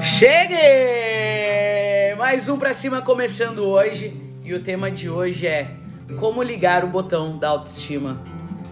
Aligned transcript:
Cheguei! 0.00 0.58
Mais 2.16 2.48
um 2.48 2.56
pra 2.56 2.72
cima 2.72 3.02
começando 3.02 3.58
hoje. 3.64 4.16
E 4.44 4.54
o 4.54 4.62
tema 4.62 4.90
de 4.90 5.10
hoje 5.10 5.46
é 5.46 5.70
como 6.18 6.42
ligar 6.42 6.84
o 6.84 6.88
botão 6.88 7.36
da 7.36 7.48
autoestima. 7.48 8.20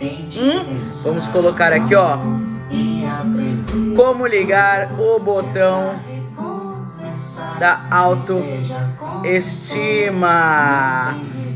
Hum? 0.01 0.85
Vamos 1.03 1.29
colocar 1.29 1.73
aqui, 1.73 1.95
ó. 1.95 2.19
Como 3.97 4.27
ligar 4.27 4.99
o 5.01 5.19
botão 5.19 5.99
da 7.59 7.87
autoestima. 7.91 8.45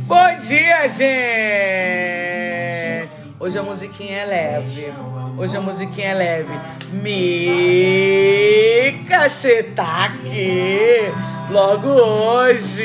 Bom 0.07 0.37
dia, 0.37 0.89
gente! 0.89 2.39
Hoje 3.41 3.59
a 3.59 3.62
musiquinha 3.62 4.18
é 4.18 4.27
leve. 4.27 4.93
Hoje 5.38 5.56
a 5.56 5.62
musiquinha 5.62 6.09
é 6.09 6.14
leve. 6.14 6.52
Tá 9.74 10.05
aqui 10.05 11.11
logo 11.51 11.88
hoje. 11.88 12.84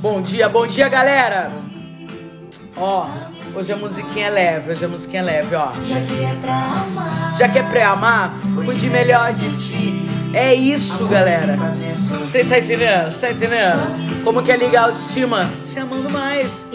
Bom 0.00 0.20
dia, 0.20 0.50
bom 0.50 0.66
dia, 0.66 0.86
galera. 0.86 1.50
Ó, 2.76 3.06
hoje 3.54 3.72
a 3.72 3.76
musiquinha 3.76 4.26
é 4.26 4.30
leve, 4.30 4.72
hoje 4.72 4.84
a 4.84 4.88
musiquinha 4.88 5.22
é 5.22 5.24
leve, 5.24 5.56
ó. 5.56 5.72
Já 5.86 6.00
que 6.02 6.22
é 6.22 6.34
pra 6.38 6.54
amar, 6.54 7.34
Já 7.34 7.48
que 7.48 7.58
é 7.58 7.62
pra 7.62 7.88
amar, 7.88 8.34
cuide 8.66 8.90
melhor 8.90 9.32
de 9.32 9.48
si. 9.48 10.06
É 10.34 10.52
isso, 10.52 11.06
galera. 11.08 11.56
Você 11.56 12.44
tá 12.44 12.58
entendendo? 12.58 13.10
Você 13.10 13.28
tá 13.28 13.32
entendendo? 13.32 14.22
Como 14.22 14.42
que 14.42 14.52
é 14.52 14.58
ligar 14.58 14.82
a 14.82 14.84
autoestima? 14.88 15.50
Se 15.56 15.80
amando 15.80 16.10
mais. 16.10 16.66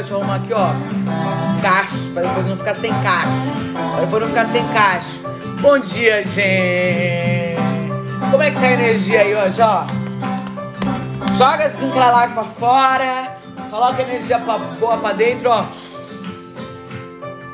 Galera. 0.00 0.02
Deixa 0.02 0.14
eu 0.14 0.18
arrumar 0.18 0.36
aqui, 0.36 0.52
ó. 0.52 0.70
Os 1.36 1.60
cachos, 1.60 2.08
pra 2.08 2.22
depois 2.22 2.46
não 2.46 2.56
ficar 2.56 2.74
sem 2.74 2.92
cacho. 2.92 3.52
Pra 3.72 4.00
depois 4.00 4.22
não 4.22 4.28
ficar 4.28 4.44
sem 4.44 4.66
cacho. 4.68 5.20
Bom 5.60 5.78
dia, 5.78 6.24
gente. 6.24 7.60
Como 8.30 8.42
é 8.42 8.50
que 8.50 8.60
tá 8.60 8.66
a 8.66 8.72
energia 8.72 9.20
aí 9.20 9.34
hoje, 9.34 9.60
ó? 9.60 9.84
Joga 11.34 11.66
esse 11.66 11.84
encralaco 11.84 12.34
pra 12.34 12.44
fora. 12.44 13.36
Coloca 13.70 13.98
a 13.98 14.02
energia 14.02 14.38
pra, 14.38 14.58
boa 14.58 14.96
pra 14.98 15.12
dentro, 15.12 15.50
ó. 15.50 15.66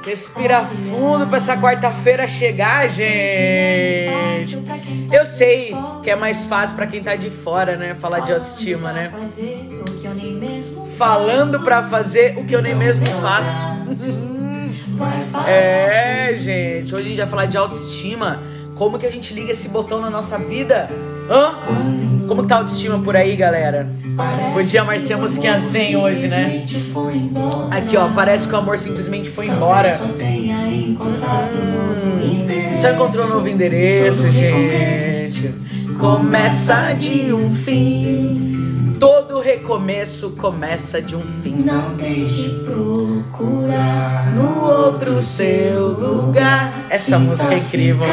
Respira 0.04 0.64
fundo 0.88 1.26
pra 1.26 1.36
essa 1.38 1.56
quarta-feira 1.56 2.28
chegar, 2.28 2.88
gente. 2.88 4.64
Eu 5.10 5.24
sei 5.24 5.74
que 6.02 6.10
é 6.10 6.14
mais 6.14 6.44
fácil 6.44 6.76
pra 6.76 6.86
quem 6.86 7.02
tá 7.02 7.16
de 7.16 7.28
fora, 7.28 7.76
né? 7.76 7.92
Falar 7.96 8.20
de 8.20 8.32
autoestima, 8.32 8.92
né? 8.92 9.12
Falando 10.96 11.60
pra 11.60 11.82
fazer 11.82 12.38
o 12.38 12.44
que 12.44 12.54
eu 12.54 12.62
nem 12.62 12.74
mesmo 12.74 13.04
faço. 13.20 13.50
É, 15.46 16.32
gente. 16.34 16.94
Hoje 16.94 17.04
a 17.04 17.08
gente 17.08 17.18
vai 17.18 17.28
falar 17.28 17.46
de 17.46 17.56
autoestima. 17.56 18.42
Como 18.74 18.98
que 18.98 19.06
a 19.06 19.10
gente 19.10 19.34
liga 19.34 19.52
esse 19.52 19.68
botão 19.68 20.00
na 20.00 20.08
nossa 20.08 20.38
vida? 20.38 20.88
Hã? 21.30 21.54
Como 22.26 22.42
que 22.42 22.48
tá 22.48 22.56
a 22.56 22.58
autoestima 22.58 22.98
por 22.98 23.14
aí, 23.14 23.36
galera? 23.36 23.88
Bom 24.54 24.62
dia, 24.62 24.84
Marcia 24.84 25.18
Musiquinha 25.18 25.58
Zen 25.58 25.96
hoje, 25.96 26.28
né? 26.28 26.64
Aqui, 27.70 27.96
ó. 27.96 28.08
Parece 28.14 28.48
que 28.48 28.54
o 28.54 28.56
amor 28.58 28.78
simplesmente 28.78 29.28
foi 29.28 29.48
embora. 29.48 29.98
Um 30.00 30.14
endereço. 32.24 32.80
Só 32.80 32.90
encontrou 32.90 33.26
um 33.26 33.28
novo 33.28 33.48
endereço, 33.48 34.30
gente. 34.30 35.54
Começa 35.98 36.94
de 36.94 37.34
um 37.34 37.50
fim. 37.54 38.65
Recomeço 39.46 40.30
começa 40.30 41.00
de 41.00 41.14
um 41.14 41.22
fim. 41.40 41.54
Não 41.64 41.94
tente 41.94 42.48
procurar 42.64 44.34
No 44.34 44.64
outro 44.64 45.22
seu 45.22 45.86
lugar. 45.86 46.72
Essa 46.90 47.16
música 47.16 47.54
é 47.54 47.58
incrível. 47.58 48.08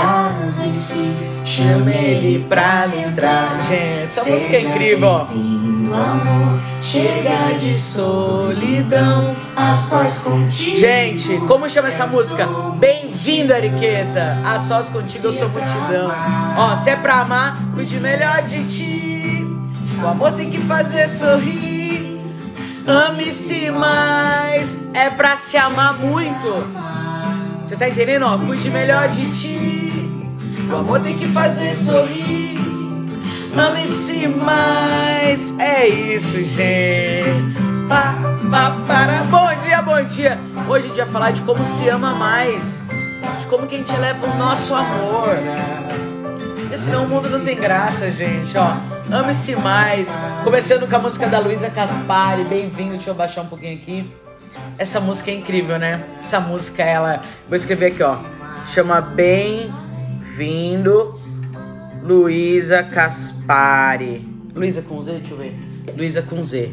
Em 0.64 0.72
si, 0.72 1.12
Chama 1.44 1.90
ele 1.90 2.46
pra 2.48 2.88
entrar. 2.96 3.60
Gente, 3.64 4.04
essa 4.04 4.24
música 4.26 4.56
é 4.58 4.62
incrível, 4.62 5.10
amor. 5.10 6.60
Chega 6.80 7.58
de 7.58 7.76
solidão, 7.80 9.36
a 9.56 9.74
sós 9.74 10.20
contigo. 10.20 10.78
Gente, 10.78 11.38
como 11.48 11.68
chama 11.68 11.88
essa 11.88 12.06
música? 12.06 12.48
Bem-vindo, 12.78 13.52
Ariqueta. 13.52 14.38
A 14.46 14.60
sós 14.60 14.88
contigo 14.88 15.26
eu 15.26 15.34
sou 15.34 15.50
multidão. 15.50 16.12
Ó, 16.58 16.76
se 16.76 16.92
é 16.92 16.96
pra 16.96 17.22
amar, 17.22 17.58
cuide 17.74 18.00
melhor 18.00 18.44
de 18.44 18.64
ti. 18.66 19.03
O 20.04 20.08
amor 20.08 20.34
tem 20.34 20.50
que 20.50 20.58
fazer 20.60 21.08
sorrir. 21.08 22.20
Ame-se 22.86 23.72
mais. 23.72 24.78
É 24.94 25.10
pra 25.10 25.38
se 25.38 25.56
amar 25.56 25.94
muito. 25.94 26.68
Você 27.64 27.78
tá 27.78 27.88
entendendo? 27.88 28.24
Ó, 28.26 28.38
cuide 28.38 28.70
melhor 28.70 29.08
de 29.08 29.32
ti. 29.32 30.30
O 30.70 30.76
amor 30.76 31.00
tem 31.00 31.16
que 31.16 31.28
fazer 31.30 31.74
sorrir. 31.74 32.60
Ame-se 33.58 34.28
mais. 34.28 35.58
É 35.58 35.88
isso, 35.88 36.44
gente. 36.44 37.54
Bom 39.30 39.56
dia, 39.62 39.82
bom 39.82 40.04
dia. 40.04 40.38
Hoje 40.68 40.86
a 40.86 40.88
gente 40.90 40.98
vai 40.98 41.08
falar 41.08 41.32
de 41.32 41.42
como 41.44 41.64
se 41.64 41.88
ama 41.88 42.14
mais. 42.14 42.84
De 43.40 43.46
como 43.46 43.66
que 43.66 43.76
a 43.76 43.78
gente 43.78 43.94
eleva 43.94 44.28
o 44.28 44.36
nosso 44.36 44.76
amor. 44.76 45.30
Porque 46.60 46.78
senão 46.78 47.06
o 47.06 47.08
mundo 47.08 47.30
não 47.30 47.40
tem 47.40 47.56
graça, 47.56 48.12
gente, 48.12 48.58
ó. 48.58 48.93
Ame-se 49.12 49.56
mais. 49.56 50.18
Começando 50.44 50.88
com 50.88 50.96
a 50.96 51.00
música 51.00 51.28
da 51.28 51.38
Luísa 51.40 51.70
Caspari. 51.70 52.46
Bem-vindo. 52.46 52.92
Deixa 52.92 53.10
eu 53.10 53.14
baixar 53.14 53.42
um 53.42 53.48
pouquinho 53.48 53.76
aqui. 53.76 54.10
Essa 54.78 55.00
música 55.00 55.30
é 55.30 55.34
incrível, 55.34 55.78
né? 55.78 56.04
Essa 56.20 56.40
música, 56.40 56.82
ela. 56.84 57.22
Vou 57.48 57.56
escrever 57.56 57.88
aqui, 57.88 58.02
ó. 58.02 58.18
Chama 58.68 59.02
Bem-vindo, 59.02 59.70
Luísa 62.02 62.82
Caspari. 62.84 64.26
Luísa 64.56 64.82
com 64.82 65.02
Z, 65.02 65.12
deixa 65.14 65.34
eu 65.34 65.38
ver. 65.38 65.54
Luísa 65.96 66.22
com 66.22 66.42
Z. 66.42 66.72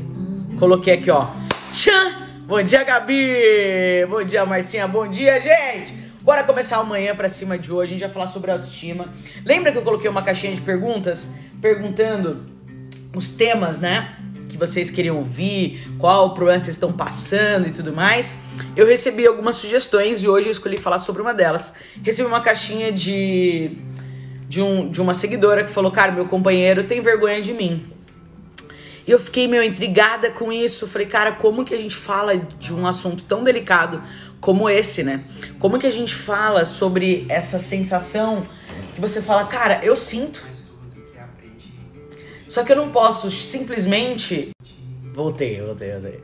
Coloquei 0.59 0.95
aqui, 0.95 1.11
ó. 1.11 1.27
Tchan! 1.73 2.29
Bom 2.47 2.63
dia, 2.63 2.85
Gabi! 2.85 4.07
Bom 4.09 4.23
dia, 4.23 4.47
Marcinha. 4.47 4.87
Bom 4.87 5.09
dia, 5.09 5.41
gente! 5.41 5.99
Bora 6.23 6.45
começar 6.45 6.77
amanhã 6.77 7.17
pra 7.17 7.29
cima 7.29 7.59
de 7.59 7.73
hoje. 7.73 7.95
A 7.95 7.99
gente 7.99 8.07
vai 8.07 8.11
falar 8.11 8.27
sobre 8.29 8.51
autoestima. 8.51 9.09
Lembra 9.45 9.73
que 9.73 9.79
eu 9.79 9.83
coloquei 9.83 10.09
uma 10.09 10.23
caixinha 10.23 10.55
de 10.55 10.61
perguntas 10.61 11.31
perguntando 11.60 12.44
os 13.15 13.31
temas, 13.31 13.81
né? 13.81 14.16
Que 14.48 14.56
vocês 14.56 14.91
queriam 14.91 15.16
ouvir, 15.19 15.81
qual 15.98 16.28
o 16.28 16.31
problema 16.34 16.60
vocês 16.60 16.76
estão 16.76 16.93
passando 16.93 17.69
e 17.69 17.71
tudo 17.71 17.93
mais. 17.93 18.41
Eu 18.76 18.87
recebi 18.87 19.26
algumas 19.26 19.56
sugestões 19.56 20.22
e 20.22 20.28
hoje 20.28 20.48
eu 20.48 20.53
escolhi 20.53 20.76
falar 20.76 20.98
sobre 20.98 21.22
uma 21.22 21.34
delas. 21.34 21.75
Recebi 22.03 22.28
uma 22.28 22.41
caixinha 22.41 22.91
de, 22.93 23.76
de, 24.48 24.60
um, 24.60 24.91
de 24.91 25.00
uma 25.00 25.15
seguidora 25.15 25.65
que 25.65 25.71
falou: 25.71 25.91
Cara, 25.91 26.12
meu 26.12 26.26
companheiro 26.26 26.84
tem 26.84 27.00
vergonha 27.00 27.41
de 27.41 27.53
mim. 27.53 27.84
E 29.06 29.10
eu 29.10 29.19
fiquei 29.19 29.48
meio 29.48 29.62
intrigada 29.62 30.31
com 30.31 30.53
isso. 30.53 30.87
Falei, 30.87 31.06
cara, 31.06 31.32
como 31.32 31.65
que 31.65 31.75
a 31.75 31.78
gente 31.78 31.97
fala 31.97 32.37
de 32.37 32.72
um 32.72 32.87
assunto 32.87 33.25
tão 33.25 33.42
delicado 33.42 34.03
como 34.41 34.71
esse, 34.71 35.03
né? 35.03 35.21
Como 35.59 35.78
que 35.78 35.87
a 35.87 35.91
gente 35.91 36.15
fala 36.15 36.65
sobre 36.65 37.27
essa 37.28 37.59
sensação 37.59 38.47
que 38.94 39.00
você 39.00 39.21
fala, 39.21 39.44
cara, 39.44 39.81
eu 39.82 39.97
sinto. 39.97 40.44
Só 42.50 42.65
que 42.65 42.72
eu 42.72 42.77
não 42.77 42.91
posso 42.91 43.31
simplesmente. 43.31 44.50
Voltei, 45.15 45.62
voltei, 45.62 45.93
voltei. 45.93 46.21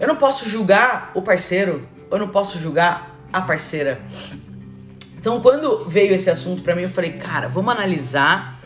Eu 0.00 0.08
não 0.08 0.16
posso 0.16 0.48
julgar 0.48 1.12
o 1.14 1.20
parceiro, 1.20 1.86
eu 2.10 2.18
não 2.18 2.28
posso 2.28 2.58
julgar 2.58 3.14
a 3.30 3.42
parceira. 3.42 4.00
Então, 5.18 5.38
quando 5.42 5.86
veio 5.86 6.14
esse 6.14 6.30
assunto 6.30 6.62
pra 6.62 6.74
mim, 6.74 6.84
eu 6.84 6.88
falei, 6.88 7.12
cara, 7.18 7.46
vamos 7.46 7.74
analisar 7.74 8.58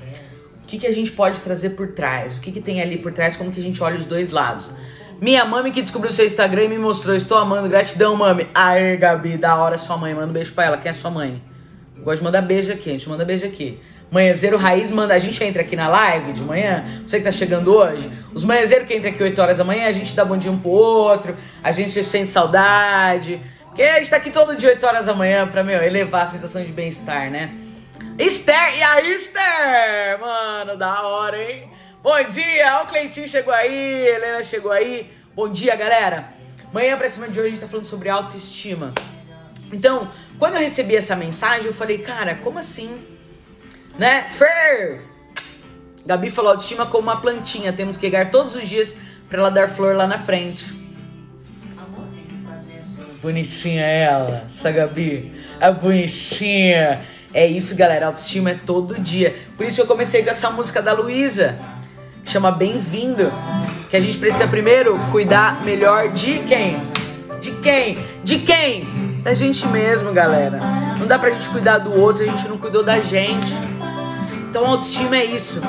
o 0.63 0.67
que, 0.69 0.79
que 0.79 0.87
a 0.87 0.93
gente 0.93 1.11
pode 1.11 1.41
trazer 1.41 1.71
por 1.71 1.89
trás, 1.89 2.37
o 2.39 2.41
que, 2.41 2.53
que 2.53 2.61
tem 2.61 2.81
ali 2.81 2.97
por 2.97 3.13
trás, 3.13 3.37
como 3.37 3.51
que 3.51 3.59
a 3.59 3.63
gente 3.63 3.83
olha 3.83 3.99
os 3.99 4.07
dois 4.07 4.31
lados. 4.31 4.71
Minha 5.21 5.45
mãe 5.45 5.73
que 5.73 5.83
descobriu 5.83 6.13
seu 6.13 6.25
Instagram 6.25 6.63
e 6.63 6.69
me 6.69 6.79
mostrou, 6.79 7.17
estou 7.17 7.39
amando, 7.39 7.69
gratidão, 7.69 8.15
mami. 8.15 8.47
Aê, 8.55 8.97
Gabi, 8.97 9.37
da 9.37 9.57
hora 9.57 9.77
sua 9.77 9.97
mãe, 9.97 10.15
manda 10.15 10.29
um 10.29 10.33
beijo 10.33 10.53
pra 10.53 10.67
ela. 10.67 10.79
Quem 10.79 10.91
é 10.91 10.93
sua 10.93 11.11
mãe? 11.11 11.43
Gosto 12.05 12.19
de 12.19 12.25
mandar 12.25 12.43
beijo 12.43 12.73
aqui, 12.73 12.89
a 12.89 12.93
gente 12.93 13.09
manda 13.09 13.25
beijo 13.25 13.45
aqui. 13.45 13.81
Manhãzeiro 14.11 14.57
Raiz 14.57 14.91
manda, 14.91 15.15
a 15.15 15.19
gente 15.19 15.43
entra 15.45 15.63
aqui 15.63 15.77
na 15.77 15.87
live 15.87 16.33
de 16.33 16.43
manhã, 16.43 16.85
você 17.07 17.19
que 17.19 17.25
tá 17.25 17.31
chegando 17.31 17.73
hoje, 17.73 18.11
os 18.35 18.43
manhãzeiros 18.43 18.89
que 18.89 18.97
entram 18.97 19.13
aqui 19.13 19.23
8 19.23 19.41
horas 19.41 19.59
da 19.59 19.65
manhã, 19.65 19.87
a 19.87 19.93
gente 19.93 20.17
dá 20.17 20.25
bom 20.25 20.37
dia 20.37 20.51
um 20.51 20.59
pro 20.59 20.71
outro, 20.71 21.37
a 21.63 21.71
gente 21.71 22.03
sente 22.03 22.29
saudade, 22.29 23.41
porque 23.67 23.83
a 23.83 23.99
gente 23.99 24.11
tá 24.11 24.17
aqui 24.17 24.31
todo 24.31 24.57
dia 24.57 24.71
8 24.71 24.85
horas 24.85 25.07
da 25.07 25.15
manhã 25.15 25.47
pra, 25.47 25.63
meu, 25.63 25.81
elevar 25.81 26.23
a 26.23 26.27
sensação 26.27 26.65
de 26.65 26.73
bem-estar, 26.73 27.31
né? 27.31 27.55
Esther, 28.19 28.77
e 28.77 28.83
aí, 28.83 29.15
Esther? 29.15 30.19
Mano, 30.21 30.77
da 30.77 31.03
hora, 31.07 31.41
hein? 31.41 31.71
Bom 32.03 32.21
dia, 32.25 32.83
o 32.83 32.87
Cleitinho 32.87 33.29
chegou 33.29 33.55
aí, 33.55 34.09
Helena 34.09 34.43
chegou 34.43 34.73
aí. 34.73 35.13
Bom 35.37 35.49
dia, 35.49 35.77
galera. 35.77 36.25
Manhã 36.73 36.97
pra 36.97 37.09
cima 37.09 37.29
de 37.29 37.39
hoje 37.39 37.47
a 37.47 37.51
gente 37.51 37.61
tá 37.61 37.69
falando 37.69 37.85
sobre 37.85 38.09
autoestima. 38.09 38.93
Então, 39.73 40.11
quando 40.37 40.55
eu 40.55 40.61
recebi 40.61 40.97
essa 40.97 41.15
mensagem, 41.15 41.67
eu 41.67 41.73
falei, 41.73 41.99
cara, 41.99 42.35
como 42.35 42.59
assim? 42.59 43.20
Né? 43.99 44.27
Fer! 44.31 45.01
Gabi 46.07 46.31
falou, 46.31 46.53
autoestima 46.53 46.87
como 46.87 47.05
uma 47.05 47.21
plantinha, 47.21 47.73
temos 47.73 47.97
que 47.97 48.07
regar 48.07 48.31
todos 48.31 48.55
os 48.55 48.67
dias 48.69 48.97
pra 49.29 49.39
ela 49.39 49.51
dar 49.51 49.69
flor 49.69 49.95
lá 49.95 50.07
na 50.07 50.19
frente. 50.19 50.81
Bonitinha 53.23 53.85
ela, 53.85 54.45
essa 54.47 54.73
Gabi. 54.73 55.33
A 55.61 55.71
bonitinha. 55.71 57.01
É 57.35 57.47
isso, 57.47 57.77
galera. 57.77 58.07
Autoestima 58.07 58.51
é 58.51 58.55
todo 58.55 58.99
dia. 58.99 59.37
Por 59.57 59.67
isso 59.67 59.81
eu 59.81 59.87
comecei 59.87 60.23
com 60.25 60.31
essa 60.31 60.51
música 60.51 60.81
da 60.81 60.93
Luísa. 60.95 61.59
Chama 62.25 62.51
Bem-vindo. 62.51 63.31
Que 63.91 63.97
a 63.97 64.01
gente 64.01 64.17
precisa 64.17 64.49
primeiro 64.49 64.99
cuidar 65.11 65.63
melhor 65.65 66.09
de 66.13 66.39
quem? 66.49 66.81
De 67.41 67.51
quem? 67.57 67.99
De 68.25 68.39
quem? 68.39 68.89
Da 69.23 69.35
gente 69.35 69.67
mesmo, 69.67 70.13
galera. 70.15 70.59
Não 70.99 71.07
dá 71.07 71.19
pra 71.19 71.29
gente 71.29 71.49
cuidar 71.51 71.79
do 71.79 71.93
outro 72.01 72.23
se 72.23 72.29
a 72.29 72.33
gente 72.33 72.49
não 72.49 72.57
cuidou 72.57 72.83
da 72.83 73.01
gente. 73.01 73.53
Então 74.51 74.67
autoestima 74.67 75.17
é 75.17 75.25
isso. 75.27 75.61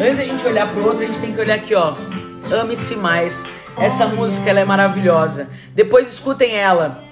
Antes 0.00 0.16
da 0.16 0.24
gente 0.24 0.46
olhar 0.46 0.66
pro 0.66 0.82
outro, 0.86 1.04
a 1.04 1.06
gente 1.06 1.20
tem 1.20 1.34
que 1.34 1.38
olhar 1.38 1.54
aqui, 1.54 1.74
ó. 1.74 1.94
Ame-se 2.50 2.96
mais. 2.96 3.44
Essa 3.76 4.06
música 4.06 4.48
ela 4.48 4.58
é 4.58 4.64
maravilhosa. 4.64 5.48
Depois 5.74 6.10
escutem 6.10 6.56
ela 6.56 7.04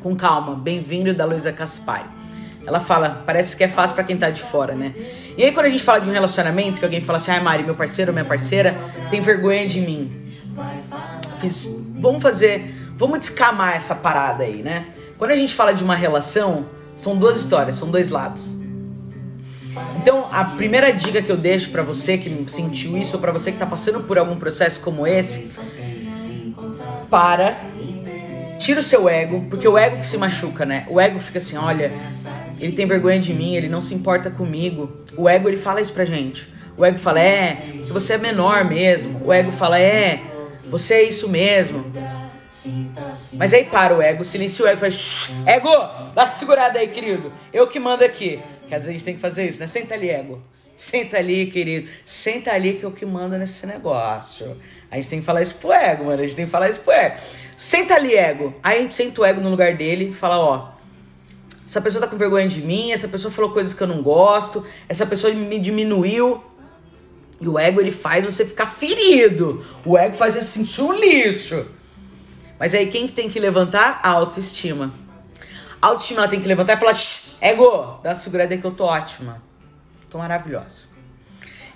com 0.00 0.16
calma. 0.16 0.54
Bem-vindo 0.54 1.12
da 1.12 1.26
Luísa 1.26 1.52
Caspari. 1.52 2.06
Ela 2.66 2.80
fala, 2.80 3.22
parece 3.26 3.58
que 3.58 3.62
é 3.62 3.68
fácil 3.68 3.94
para 3.94 4.04
quem 4.04 4.16
tá 4.16 4.30
de 4.30 4.40
fora, 4.40 4.74
né? 4.74 4.94
E 5.36 5.44
aí 5.44 5.52
quando 5.52 5.66
a 5.66 5.68
gente 5.68 5.82
fala 5.82 6.00
de 6.00 6.08
um 6.08 6.12
relacionamento, 6.14 6.78
que 6.78 6.84
alguém 6.86 7.02
fala 7.02 7.18
assim, 7.18 7.30
ai 7.30 7.40
Mari, 7.40 7.62
meu 7.62 7.74
parceiro, 7.74 8.10
minha 8.10 8.24
parceira, 8.24 8.74
tem 9.10 9.20
vergonha 9.20 9.68
de 9.68 9.82
mim. 9.82 10.32
Fiz, 11.42 11.68
vamos 12.00 12.22
fazer, 12.22 12.74
vamos 12.96 13.18
descamar 13.18 13.76
essa 13.76 13.94
parada 13.94 14.44
aí, 14.44 14.62
né? 14.62 14.86
Quando 15.18 15.32
a 15.32 15.36
gente 15.36 15.54
fala 15.54 15.74
de 15.74 15.84
uma 15.84 15.94
relação, 15.94 16.68
são 16.96 17.14
duas 17.18 17.36
histórias, 17.36 17.74
são 17.74 17.90
dois 17.90 18.08
lados. 18.08 18.56
Então, 19.96 20.28
a 20.32 20.44
primeira 20.44 20.92
dica 20.92 21.20
que 21.20 21.30
eu 21.30 21.36
deixo 21.36 21.70
para 21.70 21.82
você 21.82 22.16
que 22.16 22.44
sentiu 22.50 22.96
isso, 22.96 23.16
ou 23.16 23.20
pra 23.20 23.32
você 23.32 23.52
que 23.52 23.58
tá 23.58 23.66
passando 23.66 24.00
por 24.00 24.18
algum 24.18 24.36
processo 24.36 24.80
como 24.80 25.06
esse, 25.06 25.52
para, 27.10 27.58
tira 28.58 28.80
o 28.80 28.82
seu 28.82 29.08
ego, 29.08 29.46
porque 29.48 29.66
o 29.66 29.76
ego 29.76 29.98
que 29.98 30.06
se 30.06 30.16
machuca, 30.16 30.64
né? 30.64 30.84
O 30.88 31.00
ego 31.00 31.20
fica 31.20 31.38
assim, 31.38 31.56
olha, 31.56 31.92
ele 32.60 32.72
tem 32.72 32.86
vergonha 32.86 33.20
de 33.20 33.32
mim, 33.32 33.54
ele 33.54 33.68
não 33.68 33.80
se 33.80 33.94
importa 33.94 34.30
comigo. 34.30 34.98
O 35.16 35.28
ego, 35.28 35.48
ele 35.48 35.56
fala 35.56 35.80
isso 35.80 35.92
pra 35.92 36.04
gente. 36.04 36.48
O 36.76 36.84
ego 36.84 36.98
fala, 36.98 37.20
é, 37.20 37.58
você 37.86 38.14
é 38.14 38.18
menor 38.18 38.64
mesmo. 38.64 39.20
O 39.24 39.32
ego 39.32 39.50
fala, 39.52 39.80
é, 39.80 40.20
você 40.70 40.94
é 40.94 41.02
isso 41.02 41.28
mesmo. 41.28 41.84
Mas 43.34 43.52
aí 43.54 43.64
para 43.64 43.94
o 43.94 44.02
ego, 44.02 44.24
silencia 44.24 44.64
o 44.64 44.68
ego 44.68 44.80
faz, 44.80 45.30
ego, 45.46 45.70
dá 46.14 46.26
segurada 46.26 46.78
aí, 46.78 46.88
querido. 46.88 47.32
Eu 47.52 47.66
que 47.66 47.78
mando 47.78 48.04
aqui. 48.04 48.40
Que 48.68 48.74
às 48.74 48.82
vezes 48.82 48.88
a 48.88 48.92
gente 48.92 49.04
tem 49.04 49.14
que 49.14 49.20
fazer 49.20 49.48
isso, 49.48 49.58
né? 49.60 49.66
Senta 49.66 49.94
ali, 49.94 50.10
ego. 50.10 50.42
Senta 50.76 51.16
ali, 51.16 51.50
querido. 51.50 51.88
Senta 52.04 52.52
ali 52.52 52.74
que 52.74 52.84
é 52.84 52.88
o 52.88 52.92
que 52.92 53.04
manda 53.04 53.38
nesse 53.38 53.66
negócio. 53.66 54.56
A 54.90 54.96
gente 54.96 55.08
tem 55.08 55.20
que 55.20 55.24
falar 55.24 55.42
isso 55.42 55.54
pro 55.56 55.72
ego, 55.72 56.04
mano. 56.04 56.22
A 56.22 56.26
gente 56.26 56.36
tem 56.36 56.44
que 56.44 56.50
falar 56.50 56.68
isso 56.68 56.80
pro 56.80 56.92
ego. 56.92 57.16
Senta 57.56 57.94
ali, 57.94 58.14
ego. 58.14 58.54
Aí 58.62 58.78
a 58.78 58.80
gente 58.82 58.94
senta 58.94 59.20
o 59.20 59.24
ego 59.24 59.40
no 59.40 59.50
lugar 59.50 59.76
dele 59.76 60.10
e 60.10 60.12
fala, 60.12 60.38
ó. 60.38 60.68
Essa 61.66 61.80
pessoa 61.80 62.00
tá 62.00 62.08
com 62.08 62.16
vergonha 62.16 62.48
de 62.48 62.62
mim, 62.62 62.92
essa 62.92 63.08
pessoa 63.08 63.30
falou 63.30 63.50
coisas 63.50 63.74
que 63.74 63.82
eu 63.82 63.86
não 63.86 64.02
gosto, 64.02 64.64
essa 64.88 65.04
pessoa 65.04 65.34
me 65.34 65.58
diminuiu. 65.58 66.42
E 67.40 67.46
o 67.46 67.58
ego, 67.58 67.80
ele 67.80 67.90
faz 67.90 68.24
você 68.24 68.44
ficar 68.44 68.66
ferido. 68.66 69.64
O 69.84 69.98
ego 69.98 70.14
faz 70.14 70.34
você 70.34 70.42
sentir 70.42 70.80
um 70.80 70.92
lixo. 70.92 71.66
Mas 72.58 72.72
aí 72.72 72.86
quem 72.86 73.06
que 73.06 73.12
tem 73.12 73.28
que 73.28 73.38
levantar? 73.38 74.00
A 74.02 74.10
autoestima. 74.10 74.94
A 75.80 75.88
autoestima 75.88 76.20
ela 76.20 76.28
tem 76.28 76.40
que 76.40 76.48
levantar 76.48 76.74
e 76.74 76.76
falar, 76.78 76.94
ego, 77.40 78.00
dá 78.02 78.10
uma 78.10 78.14
segurada 78.14 78.56
que 78.56 78.64
eu 78.64 78.72
tô 78.72 78.84
ótima. 78.84 79.42
Tô 80.10 80.18
maravilhosa. 80.18 80.86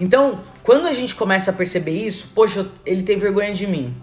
Então, 0.00 0.44
quando 0.62 0.86
a 0.86 0.92
gente 0.92 1.14
começa 1.14 1.50
a 1.50 1.54
perceber 1.54 1.92
isso, 1.92 2.30
poxa, 2.34 2.68
ele 2.84 3.02
tem 3.02 3.16
vergonha 3.16 3.54
de 3.54 3.66
mim. 3.66 3.94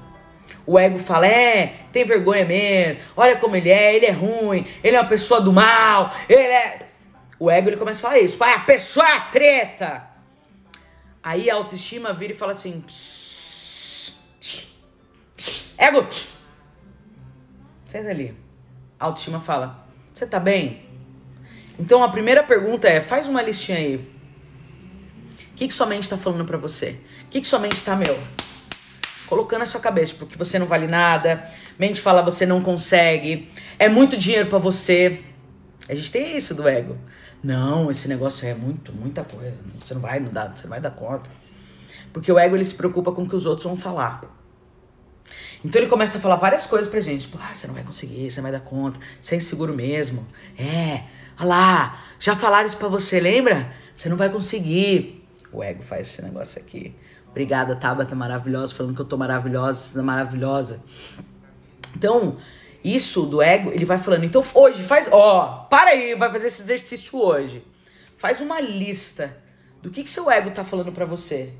O 0.65 0.77
ego 0.77 0.97
fala, 0.99 1.27
é, 1.27 1.75
tem 1.91 2.05
vergonha 2.05 2.45
mesmo, 2.45 3.01
olha 3.17 3.35
como 3.37 3.55
ele 3.55 3.69
é, 3.69 3.95
ele 3.95 4.05
é 4.05 4.11
ruim, 4.11 4.65
ele 4.83 4.95
é 4.95 5.01
uma 5.01 5.09
pessoa 5.09 5.41
do 5.41 5.51
mal, 5.51 6.13
ele 6.27 6.41
é. 6.41 6.89
O 7.39 7.49
ego 7.49 7.69
ele 7.69 7.77
começa 7.77 7.99
a 7.99 8.01
falar 8.01 8.19
isso, 8.19 8.43
ah, 8.43 8.55
a 8.55 8.59
pessoa 8.59 9.07
é 9.07 9.19
treta. 9.31 10.07
Aí 11.23 11.49
a 11.49 11.55
autoestima 11.55 12.13
vira 12.13 12.33
e 12.33 12.35
fala 12.35 12.51
assim: 12.51 12.83
ego, 15.77 16.07
senta 17.85 18.09
ali. 18.09 18.37
A 18.99 19.05
autoestima 19.05 19.39
fala: 19.39 19.85
você 20.13 20.27
tá 20.27 20.39
bem? 20.39 20.88
Então 21.79 22.03
a 22.03 22.09
primeira 22.09 22.43
pergunta 22.43 22.87
é: 22.87 22.99
faz 22.99 23.27
uma 23.27 23.41
listinha 23.41 23.77
aí 23.77 24.19
que, 25.59 25.67
que 25.67 25.73
sua 25.73 25.85
mente 25.85 26.03
está 26.03 26.17
falando 26.17 26.45
para 26.45 26.57
você? 26.57 26.95
O 27.25 27.27
que, 27.27 27.41
que 27.41 27.47
sua 27.47 27.59
mente 27.59 27.73
está, 27.73 27.93
meu? 27.93 28.17
Colocando 29.27 29.59
na 29.59 29.65
sua 29.65 29.81
cabeça, 29.81 30.15
porque 30.17 30.31
tipo, 30.31 30.45
você 30.45 30.57
não 30.57 30.65
vale 30.65 30.87
nada, 30.87 31.45
mente 31.77 31.99
fala 31.99 32.21
você 32.21 32.45
não 32.45 32.61
consegue, 32.61 33.51
é 33.77 33.89
muito 33.89 34.15
dinheiro 34.15 34.47
para 34.47 34.57
você. 34.57 35.19
A 35.89 35.93
gente 35.93 36.11
tem 36.13 36.37
isso 36.37 36.55
do 36.55 36.65
ego. 36.65 36.97
Não, 37.43 37.91
esse 37.91 38.07
negócio 38.07 38.47
é 38.47 38.53
muito, 38.53 38.93
muita 38.93 39.23
coisa. 39.23 39.57
Você 39.83 39.93
não 39.93 40.01
vai 40.01 40.21
não 40.21 40.31
dá, 40.31 40.47
você 40.47 40.63
não 40.63 40.69
vai 40.69 40.79
dar 40.79 40.91
conta. 40.91 41.29
Porque 42.13 42.31
o 42.31 42.39
ego 42.39 42.55
ele 42.55 42.63
se 42.63 42.75
preocupa 42.75 43.11
com 43.11 43.23
o 43.23 43.27
que 43.27 43.35
os 43.35 43.45
outros 43.45 43.65
vão 43.65 43.75
falar. 43.75 44.23
Então 45.63 45.81
ele 45.81 45.89
começa 45.89 46.19
a 46.19 46.21
falar 46.21 46.37
várias 46.37 46.65
coisas 46.65 46.89
pra 46.89 47.01
gente. 47.01 47.23
Tipo, 47.23 47.37
ah, 47.41 47.53
você 47.53 47.67
não 47.67 47.73
vai 47.73 47.83
conseguir, 47.83 48.31
você 48.31 48.39
não 48.39 48.49
vai 48.49 48.57
dar 48.57 48.65
conta, 48.65 48.97
você 49.21 49.35
é 49.35 49.37
inseguro 49.39 49.73
mesmo. 49.73 50.25
É, 50.57 51.03
olha 51.39 51.47
lá, 51.47 52.03
já 52.19 52.35
falaram 52.35 52.67
isso 52.67 52.77
pra 52.77 52.87
você, 52.87 53.19
lembra? 53.19 53.73
Você 53.95 54.09
não 54.09 54.17
vai 54.17 54.29
conseguir. 54.29 55.25
O 55.51 55.63
ego 55.63 55.81
faz 55.81 56.07
esse 56.07 56.21
negócio 56.21 56.61
aqui. 56.61 56.95
Obrigada, 57.29 57.75
Tabata 57.75 58.15
maravilhosa, 58.15 58.73
falando 58.73 58.95
que 58.95 59.01
eu 59.01 59.05
tô 59.05 59.17
maravilhosa, 59.17 60.01
maravilhosa. 60.01 60.81
Então, 61.95 62.37
isso 62.83 63.25
do 63.25 63.41
ego, 63.41 63.71
ele 63.71 63.85
vai 63.85 63.97
falando. 63.97 64.23
Então, 64.23 64.43
hoje, 64.53 64.83
faz. 64.83 65.09
Ó, 65.11 65.65
para 65.69 65.91
aí, 65.91 66.15
vai 66.15 66.31
fazer 66.31 66.47
esse 66.47 66.61
exercício 66.61 67.19
hoje. 67.19 67.63
Faz 68.17 68.41
uma 68.41 68.59
lista 68.59 69.37
do 69.81 69.89
que, 69.89 70.03
que 70.03 70.09
seu 70.09 70.29
ego 70.29 70.51
tá 70.51 70.63
falando 70.63 70.91
para 70.91 71.05
você. 71.05 71.53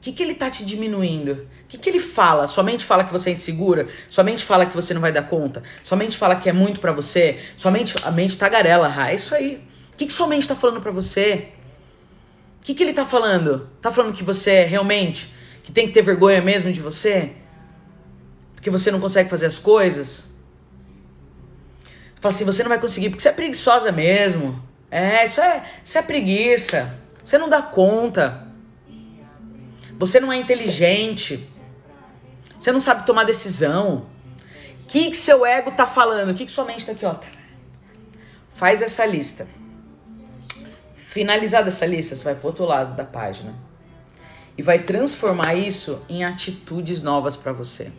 O 0.00 0.02
que, 0.02 0.12
que 0.12 0.22
ele 0.22 0.32
tá 0.32 0.48
te 0.48 0.64
diminuindo? 0.64 1.46
O 1.64 1.66
que, 1.68 1.76
que 1.76 1.90
ele 1.90 2.00
fala? 2.00 2.46
Somente 2.46 2.86
fala 2.86 3.04
que 3.04 3.12
você 3.12 3.28
é 3.28 3.32
insegura? 3.34 3.86
Somente 4.08 4.42
fala 4.42 4.64
que 4.64 4.74
você 4.74 4.94
não 4.94 5.00
vai 5.00 5.12
dar 5.12 5.24
conta? 5.24 5.62
Somente 5.84 6.16
fala 6.16 6.36
que 6.36 6.48
é 6.48 6.54
muito 6.54 6.80
para 6.80 6.90
você? 6.90 7.38
Somente 7.54 7.94
a 8.02 8.10
mente 8.10 8.38
tagarela, 8.38 8.90
ah, 8.96 9.12
é 9.12 9.14
isso 9.14 9.34
aí. 9.34 9.62
O 9.92 9.96
que, 9.98 10.06
que 10.06 10.12
sua 10.12 10.26
mente 10.26 10.48
tá 10.48 10.56
falando 10.56 10.80
para 10.80 10.90
você? 10.90 11.48
O 12.62 12.64
que, 12.64 12.72
que 12.72 12.82
ele 12.82 12.94
tá 12.94 13.04
falando? 13.04 13.68
Tá 13.82 13.92
falando 13.92 14.14
que 14.14 14.24
você 14.24 14.52
é 14.52 14.64
realmente, 14.64 15.30
que 15.62 15.70
tem 15.70 15.86
que 15.86 15.92
ter 15.92 16.00
vergonha 16.00 16.40
mesmo 16.40 16.72
de 16.72 16.80
você? 16.80 17.32
Porque 18.54 18.70
você 18.70 18.90
não 18.90 19.00
consegue 19.00 19.28
fazer 19.28 19.44
as 19.44 19.58
coisas? 19.58 20.24
Fala 22.22 22.34
assim, 22.34 22.46
você 22.46 22.62
não 22.62 22.70
vai 22.70 22.80
conseguir 22.80 23.10
porque 23.10 23.22
você 23.22 23.28
é 23.28 23.32
preguiçosa 23.32 23.92
mesmo. 23.92 24.62
É, 24.90 25.26
isso 25.26 25.42
é, 25.42 25.62
isso 25.84 25.98
é 25.98 26.02
preguiça. 26.02 26.98
Você 27.22 27.36
não 27.36 27.50
dá 27.50 27.60
conta. 27.60 28.48
Você 30.00 30.18
não 30.18 30.32
é 30.32 30.36
inteligente. 30.38 31.46
Você 32.58 32.72
não 32.72 32.80
sabe 32.80 33.04
tomar 33.04 33.24
decisão. 33.24 34.06
O 34.82 34.86
que, 34.88 35.10
que 35.10 35.16
seu 35.16 35.44
ego 35.44 35.72
tá 35.72 35.86
falando? 35.86 36.30
O 36.30 36.34
que, 36.34 36.46
que 36.46 36.50
sua 36.50 36.64
mente 36.64 36.86
tá 36.86 36.92
aqui, 36.92 37.04
ó? 37.04 37.16
Faz 38.54 38.80
essa 38.80 39.04
lista. 39.04 39.46
Finalizada 40.94 41.68
essa 41.68 41.84
lista, 41.84 42.16
você 42.16 42.24
vai 42.24 42.34
para 42.34 42.46
outro 42.46 42.64
lado 42.64 42.96
da 42.96 43.04
página 43.04 43.54
e 44.56 44.62
vai 44.62 44.78
transformar 44.78 45.54
isso 45.54 46.00
em 46.08 46.24
atitudes 46.24 47.02
novas 47.02 47.36
para 47.36 47.52
você. 47.52 47.92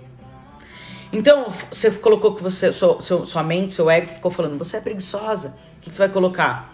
Então, 1.13 1.53
você 1.71 1.91
colocou 1.91 2.33
que 2.33 2.41
você, 2.41 2.73
sua, 2.73 2.99
sua 2.99 3.43
mente, 3.43 3.75
seu 3.75 3.91
ego 3.91 4.07
ficou 4.07 4.31
falando, 4.31 4.57
você 4.57 4.77
é 4.77 4.81
preguiçosa. 4.81 5.53
O 5.77 5.81
que 5.81 5.91
você 5.91 5.99
vai 5.99 6.09
colocar? 6.09 6.73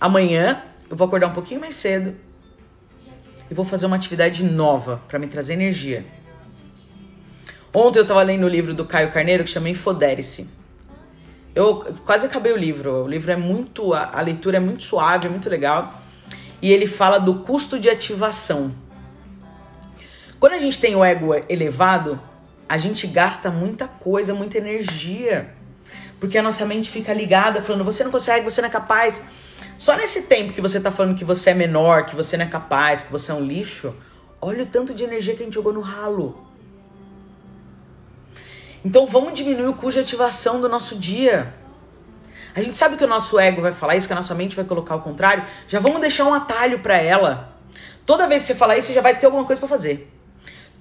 Amanhã 0.00 0.62
eu 0.88 0.96
vou 0.96 1.06
acordar 1.06 1.26
um 1.26 1.34
pouquinho 1.34 1.60
mais 1.60 1.76
cedo 1.76 2.16
e 3.52 3.54
vou 3.54 3.66
fazer 3.66 3.84
uma 3.84 3.96
atividade 3.96 4.42
nova 4.42 5.02
para 5.06 5.18
me 5.18 5.26
trazer 5.26 5.52
energia. 5.52 6.06
Ontem 7.70 7.98
eu 7.98 8.02
estava 8.02 8.22
lendo 8.22 8.44
o 8.44 8.48
livro 8.48 8.72
do 8.72 8.86
Caio 8.86 9.12
Carneiro 9.12 9.44
que 9.44 9.50
chama 9.50 9.68
Infodere-se. 9.68 10.48
Eu 11.54 11.94
quase 12.06 12.24
acabei 12.24 12.50
o 12.50 12.56
livro. 12.56 13.04
O 13.04 13.06
livro 13.06 13.30
é 13.30 13.36
muito. 13.36 13.92
A, 13.92 14.10
a 14.14 14.22
leitura 14.22 14.56
é 14.56 14.60
muito 14.60 14.84
suave, 14.84 15.26
é 15.26 15.30
muito 15.30 15.50
legal. 15.50 16.00
E 16.62 16.72
ele 16.72 16.86
fala 16.86 17.18
do 17.18 17.40
custo 17.40 17.78
de 17.78 17.90
ativação. 17.90 18.74
Quando 20.40 20.54
a 20.54 20.58
gente 20.58 20.80
tem 20.80 20.96
o 20.96 21.04
ego 21.04 21.34
elevado, 21.46 22.18
a 22.66 22.78
gente 22.78 23.06
gasta 23.06 23.50
muita 23.50 23.86
coisa, 23.86 24.32
muita 24.32 24.56
energia. 24.56 25.52
Porque 26.18 26.38
a 26.38 26.42
nossa 26.42 26.64
mente 26.64 26.90
fica 26.90 27.12
ligada, 27.12 27.60
falando: 27.60 27.84
você 27.84 28.02
não 28.02 28.10
consegue, 28.10 28.46
você 28.46 28.62
não 28.62 28.68
é 28.70 28.72
capaz. 28.72 29.22
Só 29.78 29.96
nesse 29.96 30.22
tempo 30.22 30.52
que 30.52 30.60
você 30.60 30.80
tá 30.80 30.90
falando 30.90 31.16
que 31.16 31.24
você 31.24 31.50
é 31.50 31.54
menor, 31.54 32.06
que 32.06 32.14
você 32.14 32.36
não 32.36 32.44
é 32.44 32.48
capaz, 32.48 33.02
que 33.02 33.12
você 33.12 33.32
é 33.32 33.34
um 33.34 33.44
lixo, 33.44 33.94
olha 34.40 34.64
o 34.64 34.66
tanto 34.66 34.94
de 34.94 35.04
energia 35.04 35.34
que 35.34 35.42
a 35.42 35.44
gente 35.44 35.54
jogou 35.54 35.72
no 35.72 35.80
ralo. 35.80 36.46
Então 38.84 39.06
vamos 39.06 39.32
diminuir 39.32 39.68
o 39.68 39.74
custo 39.74 40.00
de 40.00 40.06
ativação 40.06 40.60
do 40.60 40.68
nosso 40.68 40.96
dia. 40.96 41.54
A 42.54 42.60
gente 42.60 42.76
sabe 42.76 42.96
que 42.96 43.04
o 43.04 43.08
nosso 43.08 43.38
ego 43.38 43.62
vai 43.62 43.72
falar 43.72 43.96
isso, 43.96 44.06
que 44.06 44.12
a 44.12 44.16
nossa 44.16 44.34
mente 44.34 44.54
vai 44.54 44.64
colocar 44.64 44.96
o 44.96 45.00
contrário. 45.00 45.44
Já 45.68 45.80
vamos 45.80 46.00
deixar 46.00 46.24
um 46.24 46.34
atalho 46.34 46.80
para 46.80 46.98
ela. 46.98 47.56
Toda 48.04 48.26
vez 48.26 48.42
que 48.42 48.48
você 48.48 48.54
falar 48.54 48.76
isso, 48.76 48.92
já 48.92 49.00
vai 49.00 49.16
ter 49.16 49.26
alguma 49.26 49.44
coisa 49.44 49.60
para 49.60 49.68
fazer. 49.68 50.12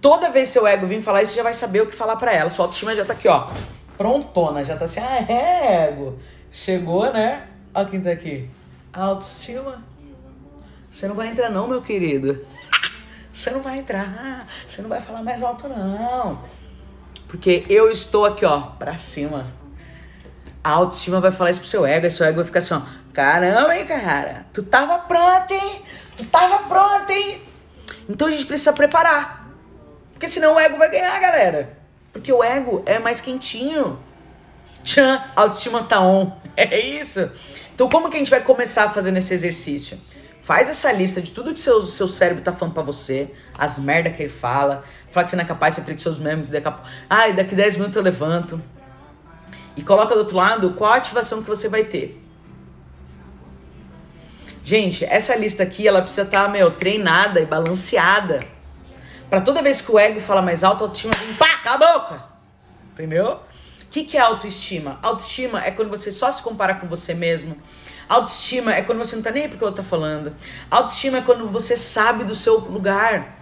Toda 0.01 0.31
vez 0.31 0.49
que 0.49 0.53
seu 0.53 0.65
ego 0.65 0.87
vir 0.87 1.01
falar 1.01 1.21
isso, 1.21 1.35
já 1.35 1.43
vai 1.43 1.53
saber 1.53 1.81
o 1.81 1.87
que 1.87 1.95
falar 1.95 2.15
para 2.15 2.33
ela. 2.33 2.49
Sua 2.49 2.65
autoestima 2.65 2.95
já 2.95 3.05
tá 3.05 3.13
aqui, 3.13 3.27
ó. 3.27 3.47
prontona, 3.97 4.65
já 4.65 4.75
tá 4.75 4.85
assim, 4.85 4.99
ah, 4.99 5.25
é, 5.29 5.87
ego. 5.89 6.19
Chegou, 6.49 7.13
né? 7.13 7.43
Olha 7.73 7.87
quem 7.87 8.01
tá 8.01 8.11
aqui. 8.11 8.49
Autoestima. 8.93 9.83
Você 10.91 11.07
não 11.07 11.15
vai 11.15 11.29
entrar 11.29 11.49
não, 11.49 11.67
meu 11.67 11.81
querido. 11.81 12.45
Você 13.31 13.49
não 13.49 13.61
vai 13.61 13.79
entrar. 13.79 14.45
Você 14.67 14.81
não 14.81 14.89
vai 14.89 14.99
falar 14.99 15.23
mais 15.23 15.41
alto, 15.41 15.69
não. 15.69 16.41
Porque 17.27 17.65
eu 17.69 17.89
estou 17.89 18.25
aqui, 18.25 18.45
ó, 18.45 18.59
pra 18.59 18.97
cima. 18.97 19.47
A 20.63 20.71
autoestima 20.71 21.21
vai 21.21 21.31
falar 21.31 21.51
isso 21.51 21.61
pro 21.61 21.69
seu 21.69 21.85
ego, 21.85 22.05
e 22.05 22.11
seu 22.11 22.25
ego 22.25 22.35
vai 22.37 22.45
ficar 22.45 22.59
assim, 22.59 22.73
ó. 22.73 22.81
Caramba, 23.13 23.75
hein, 23.75 23.85
cara? 23.85 24.45
Tu 24.53 24.63
tava 24.63 24.99
pronto, 24.99 25.53
hein? 25.53 25.81
Tu 26.17 26.25
tava 26.25 26.59
pronto, 26.67 27.09
hein? 27.09 27.41
Então 28.09 28.27
a 28.27 28.31
gente 28.31 28.45
precisa 28.45 28.73
preparar. 28.73 29.49
Porque 30.13 30.27
senão 30.27 30.55
o 30.55 30.59
ego 30.59 30.77
vai 30.77 30.91
ganhar, 30.91 31.17
galera. 31.19 31.77
Porque 32.11 32.31
o 32.31 32.43
ego 32.43 32.83
é 32.85 32.99
mais 32.99 33.21
quentinho. 33.21 33.97
Tchan, 34.83 35.23
autoestima 35.35 35.83
tá 35.83 36.01
on. 36.01 36.39
É 36.57 36.77
isso. 36.77 37.31
Então 37.81 37.89
como 37.89 38.11
que 38.11 38.15
a 38.15 38.19
gente 38.19 38.29
vai 38.29 38.41
começar 38.41 38.93
fazendo 38.93 39.17
esse 39.17 39.33
exercício? 39.33 39.99
Faz 40.39 40.69
essa 40.69 40.91
lista 40.91 41.19
de 41.19 41.31
tudo 41.31 41.51
que 41.51 41.59
seu, 41.59 41.81
seu 41.81 42.07
cérebro 42.07 42.43
tá 42.43 42.53
falando 42.53 42.75
pra 42.75 42.83
você, 42.83 43.31
as 43.57 43.79
merda 43.79 44.11
que 44.11 44.21
ele 44.21 44.29
fala, 44.29 44.83
fala 45.09 45.23
que 45.23 45.31
você 45.31 45.35
não 45.35 45.43
é 45.43 45.47
capaz, 45.47 45.73
você 45.73 45.81
é 45.81 45.83
preguiçoso 45.85 46.21
mesmo, 46.21 46.45
que 46.45 46.51
daqui 46.51 46.67
a... 46.67 46.79
Ai, 47.09 47.33
daqui 47.33 47.55
10 47.55 47.77
minutos 47.77 47.95
eu 47.95 48.03
levanto. 48.03 48.61
E 49.75 49.81
coloca 49.81 50.13
do 50.13 50.19
outro 50.19 50.37
lado 50.37 50.75
qual 50.75 50.93
a 50.93 50.97
ativação 50.97 51.41
que 51.41 51.49
você 51.49 51.67
vai 51.67 51.83
ter. 51.83 52.23
Gente, 54.63 55.03
essa 55.03 55.35
lista 55.35 55.63
aqui, 55.63 55.87
ela 55.87 56.03
precisa 56.03 56.21
estar, 56.21 56.43
tá, 56.43 56.49
meu, 56.49 56.69
treinada 56.69 57.39
e 57.39 57.47
balanceada. 57.47 58.41
Para 59.27 59.41
toda 59.41 59.63
vez 59.63 59.81
que 59.81 59.91
o 59.91 59.97
ego 59.97 60.19
fala 60.19 60.43
mais 60.43 60.63
alto, 60.63 60.83
a 60.83 60.85
autoestima 60.85 61.13
vem, 61.15 61.33
pá, 61.33 61.57
cala 61.63 61.83
a 61.83 61.99
boca. 61.99 62.23
Entendeu? 62.93 63.39
O 63.91 63.93
que, 63.93 64.05
que 64.05 64.15
é 64.15 64.21
autoestima? 64.21 64.97
Autoestima 65.03 65.61
é 65.65 65.69
quando 65.69 65.89
você 65.89 66.13
só 66.13 66.31
se 66.31 66.41
compara 66.41 66.75
com 66.75 66.87
você 66.87 67.13
mesmo. 67.13 67.57
Autoestima 68.07 68.73
é 68.73 68.81
quando 68.81 68.99
você 68.99 69.17
não 69.17 69.21
tá 69.21 69.31
nem 69.31 69.43
aí 69.43 69.49
porque 69.49 69.61
o 69.65 69.67
outro 69.67 69.83
tá 69.83 69.89
falando. 69.89 70.33
Autoestima 70.71 71.17
é 71.17 71.21
quando 71.21 71.45
você 71.49 71.75
sabe 71.75 72.23
do 72.23 72.33
seu 72.33 72.57
lugar. 72.57 73.37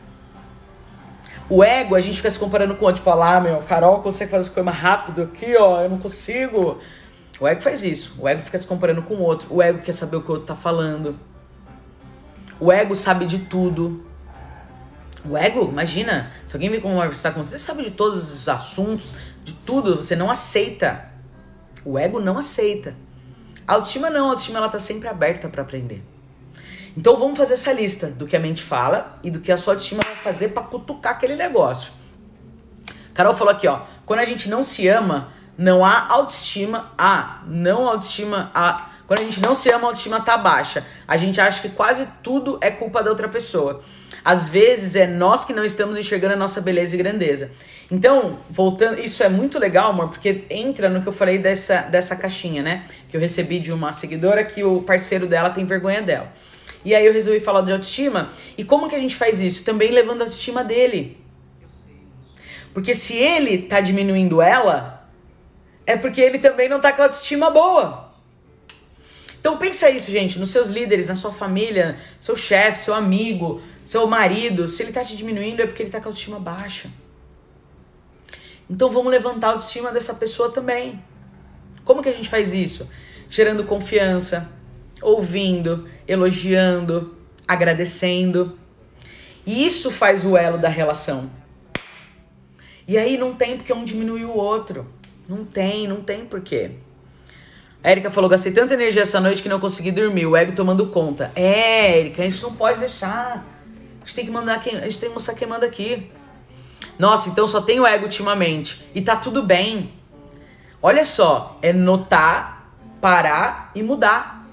O 1.47 1.63
ego, 1.63 1.93
a 1.93 2.01
gente 2.01 2.17
fica 2.17 2.31
se 2.31 2.39
comparando 2.39 2.73
com 2.73 2.81
o 2.83 2.87
outro. 2.87 2.99
Tipo, 2.99 3.13
lá, 3.13 3.39
meu, 3.39 3.59
Carol 3.59 4.01
consegue 4.01 4.31
fazer 4.31 4.41
as 4.41 4.49
coisas 4.49 4.65
mais 4.65 4.75
rápido 4.75 5.21
aqui, 5.21 5.55
ó, 5.55 5.83
eu 5.83 5.89
não 5.91 5.99
consigo. 5.99 6.79
O 7.39 7.47
ego 7.47 7.61
faz 7.61 7.83
isso. 7.83 8.15
O 8.17 8.27
ego 8.27 8.41
fica 8.41 8.59
se 8.59 8.65
comparando 8.65 9.03
com 9.03 9.13
o 9.13 9.21
outro. 9.21 9.53
O 9.53 9.61
ego 9.61 9.77
quer 9.77 9.93
saber 9.93 10.17
o 10.17 10.21
que 10.23 10.29
o 10.29 10.31
outro 10.31 10.47
tá 10.47 10.55
falando. 10.55 11.15
O 12.59 12.71
ego 12.71 12.95
sabe 12.95 13.27
de 13.27 13.37
tudo. 13.37 14.03
O 15.23 15.37
ego, 15.37 15.69
imagina, 15.69 16.31
se 16.47 16.55
alguém 16.55 16.69
vem 16.69 16.79
conversar 16.79 17.33
com 17.33 17.43
você, 17.43 17.57
você 17.57 17.59
sabe 17.59 17.83
de 17.83 17.91
todos 17.91 18.33
os 18.33 18.47
assuntos, 18.47 19.13
de 19.49 19.55
tudo, 19.65 19.97
você 19.97 20.15
não 20.15 20.29
aceita. 20.29 21.05
O 21.83 21.97
ego 21.97 22.19
não 22.19 22.37
aceita. 22.37 22.95
A 23.67 23.73
autoestima 23.73 24.09
não, 24.09 24.27
a 24.27 24.29
autoestima 24.29 24.59
ela 24.59 24.69
tá 24.69 24.79
sempre 24.79 25.07
aberta 25.07 25.47
para 25.47 25.61
aprender. 25.61 26.03
Então 26.97 27.17
vamos 27.17 27.37
fazer 27.37 27.53
essa 27.53 27.71
lista 27.71 28.07
do 28.07 28.25
que 28.25 28.35
a 28.35 28.39
mente 28.39 28.63
fala 28.63 29.13
e 29.23 29.29
do 29.31 29.39
que 29.39 29.51
a 29.51 29.57
sua 29.57 29.73
autoestima 29.73 30.01
vai 30.03 30.15
fazer 30.15 30.49
para 30.49 30.63
cutucar 30.63 31.13
aquele 31.13 31.35
negócio. 31.35 31.91
Carol 33.13 33.33
falou 33.33 33.53
aqui, 33.53 33.67
ó, 33.67 33.81
quando 34.05 34.19
a 34.19 34.25
gente 34.25 34.49
não 34.49 34.63
se 34.63 34.87
ama, 34.87 35.31
não 35.57 35.83
há 35.83 36.07
autoestima, 36.09 36.91
há, 36.97 37.43
não 37.45 37.87
autoestima, 37.87 38.51
há. 38.53 38.88
Quando 39.09 39.21
a 39.21 39.23
gente 39.23 39.41
não 39.41 39.55
se 39.55 39.71
ama, 39.71 39.85
a 39.85 39.87
autoestima 39.87 40.21
tá 40.21 40.37
baixa. 40.37 40.85
A 41.07 41.17
gente 41.17 41.41
acha 41.41 41.63
que 41.63 41.69
quase 41.69 42.07
tudo 42.21 42.59
é 42.61 42.69
culpa 42.69 43.01
da 43.01 43.09
outra 43.09 43.27
pessoa. 43.27 43.81
Às 44.23 44.47
vezes 44.47 44.95
é 44.95 45.07
nós 45.07 45.43
que 45.43 45.51
não 45.51 45.65
estamos 45.65 45.97
enxergando 45.97 46.35
a 46.35 46.37
nossa 46.37 46.61
beleza 46.61 46.93
e 46.93 46.97
grandeza. 46.99 47.49
Então, 47.89 48.37
voltando, 48.51 49.03
isso 49.03 49.23
é 49.23 49.27
muito 49.27 49.57
legal, 49.57 49.89
amor, 49.89 50.09
porque 50.09 50.43
entra 50.47 50.89
no 50.89 51.01
que 51.01 51.07
eu 51.07 51.11
falei 51.11 51.39
dessa, 51.39 51.81
dessa 51.81 52.15
caixinha, 52.15 52.61
né? 52.61 52.85
Que 53.09 53.17
eu 53.17 53.19
recebi 53.19 53.57
de 53.57 53.73
uma 53.73 53.91
seguidora 53.93 54.43
que 54.43 54.63
o 54.63 54.83
parceiro 54.83 55.25
dela 55.25 55.49
tem 55.49 55.65
vergonha 55.65 56.03
dela. 56.03 56.31
E 56.85 56.93
aí 56.93 57.03
eu 57.03 57.11
resolvi 57.11 57.39
falar 57.39 57.61
de 57.61 57.71
autoestima. 57.71 58.31
E 58.55 58.63
como 58.63 58.87
que 58.87 58.95
a 58.95 58.99
gente 58.99 59.15
faz 59.15 59.41
isso? 59.41 59.63
Também 59.63 59.89
levando 59.89 60.21
a 60.21 60.25
autoestima 60.25 60.63
dele. 60.63 61.17
Porque 62.75 62.93
se 62.93 63.17
ele 63.17 63.57
tá 63.57 63.81
diminuindo 63.81 64.39
ela, 64.39 65.09
é 65.83 65.97
porque 65.97 66.21
ele 66.21 66.37
também 66.37 66.69
não 66.69 66.79
tá 66.79 66.93
com 66.93 67.01
a 67.01 67.05
autoestima 67.05 67.49
boa. 67.49 68.08
Então 69.39 69.57
pensa 69.57 69.89
isso, 69.89 70.11
gente, 70.11 70.37
nos 70.37 70.49
seus 70.49 70.69
líderes, 70.69 71.07
na 71.07 71.15
sua 71.15 71.31
família, 71.31 71.97
seu 72.19 72.35
chefe, 72.35 72.79
seu 72.79 72.93
amigo, 72.93 73.61
seu 73.85 74.05
marido, 74.05 74.67
se 74.67 74.83
ele 74.83 74.91
tá 74.91 75.03
te 75.03 75.15
diminuindo 75.15 75.61
é 75.61 75.65
porque 75.65 75.81
ele 75.81 75.89
tá 75.89 75.99
com 75.99 76.05
a 76.05 76.09
autoestima 76.09 76.39
baixa. 76.39 76.89
Então 78.69 78.91
vamos 78.91 79.09
levantar 79.09 79.47
a 79.47 79.51
autoestima 79.51 79.91
dessa 79.91 80.13
pessoa 80.13 80.51
também. 80.51 81.01
Como 81.83 82.03
que 82.03 82.09
a 82.09 82.13
gente 82.13 82.29
faz 82.29 82.53
isso? 82.53 82.87
Gerando 83.29 83.63
confiança, 83.63 84.51
ouvindo, 85.01 85.89
elogiando, 86.07 87.15
agradecendo. 87.47 88.59
E 89.45 89.65
isso 89.65 89.89
faz 89.89 90.25
o 90.25 90.37
elo 90.37 90.57
da 90.57 90.69
relação. 90.69 91.31
E 92.87 92.97
aí 92.97 93.17
não 93.17 93.33
tem 93.33 93.55
porque 93.55 93.73
um 93.73 93.83
diminui 93.83 94.25
o 94.25 94.35
outro. 94.35 94.85
Não 95.27 95.45
tem, 95.45 95.87
não 95.87 96.01
tem 96.01 96.25
porquê. 96.25 96.71
A 97.83 97.91
Erika 97.91 98.11
falou: 98.11 98.29
gastei 98.29 98.51
tanta 98.51 98.73
energia 98.73 99.03
essa 99.03 99.19
noite 99.19 99.41
que 99.41 99.49
não 99.49 99.59
consegui 99.59 99.91
dormir. 99.91 100.25
O 100.25 100.35
ego 100.35 100.53
tomando 100.53 100.87
conta. 100.87 101.31
É, 101.35 101.99
Erika, 101.99 102.21
a 102.21 102.29
gente 102.29 102.41
não 102.43 102.53
pode 102.53 102.79
deixar 102.79 103.45
gente 104.09 104.15
tem 104.15 104.25
que 104.25 104.31
mandar 104.31 104.59
quem. 104.59 104.75
A 104.75 104.81
gente 104.81 104.99
tem 104.99 105.09
que 105.09 105.13
mostrar 105.13 105.35
quem 105.35 105.47
manda 105.47 105.65
aqui. 105.65 106.11
Nossa, 106.97 107.29
então 107.29 107.47
só 107.47 107.61
tem 107.61 107.79
o 107.79 107.85
ego 107.85 108.05
ultimamente. 108.05 108.83
E 108.93 109.01
tá 109.01 109.15
tudo 109.15 109.43
bem. 109.43 109.93
Olha 110.81 111.05
só, 111.05 111.57
é 111.61 111.71
notar, 111.71 112.73
parar 112.99 113.71
e 113.75 113.83
mudar. 113.83 114.47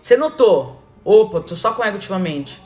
Você 0.00 0.16
notou? 0.16 0.82
Opa, 1.04 1.40
tô 1.40 1.54
só 1.54 1.72
com 1.72 1.84
ego 1.84 1.96
ultimamente. 1.96 2.60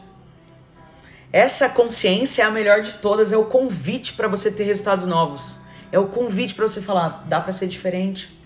Essa 1.33 1.69
consciência 1.69 2.43
é 2.43 2.47
a 2.47 2.51
melhor 2.51 2.83
de 2.83 2.95
todas, 2.95 3.33
é 3.33 3.37
o 3.37 3.45
convite 3.45 4.15
para 4.15 4.27
você 4.27 4.51
ter 4.51 4.65
resultados 4.65 5.07
novos. 5.07 5.59
É 5.93 5.99
o 5.99 6.07
convite 6.07 6.55
para 6.55 6.67
você 6.67 6.81
falar, 6.81 7.25
dá 7.27 7.41
para 7.41 7.53
ser 7.53 7.69
diferente. 7.69 8.40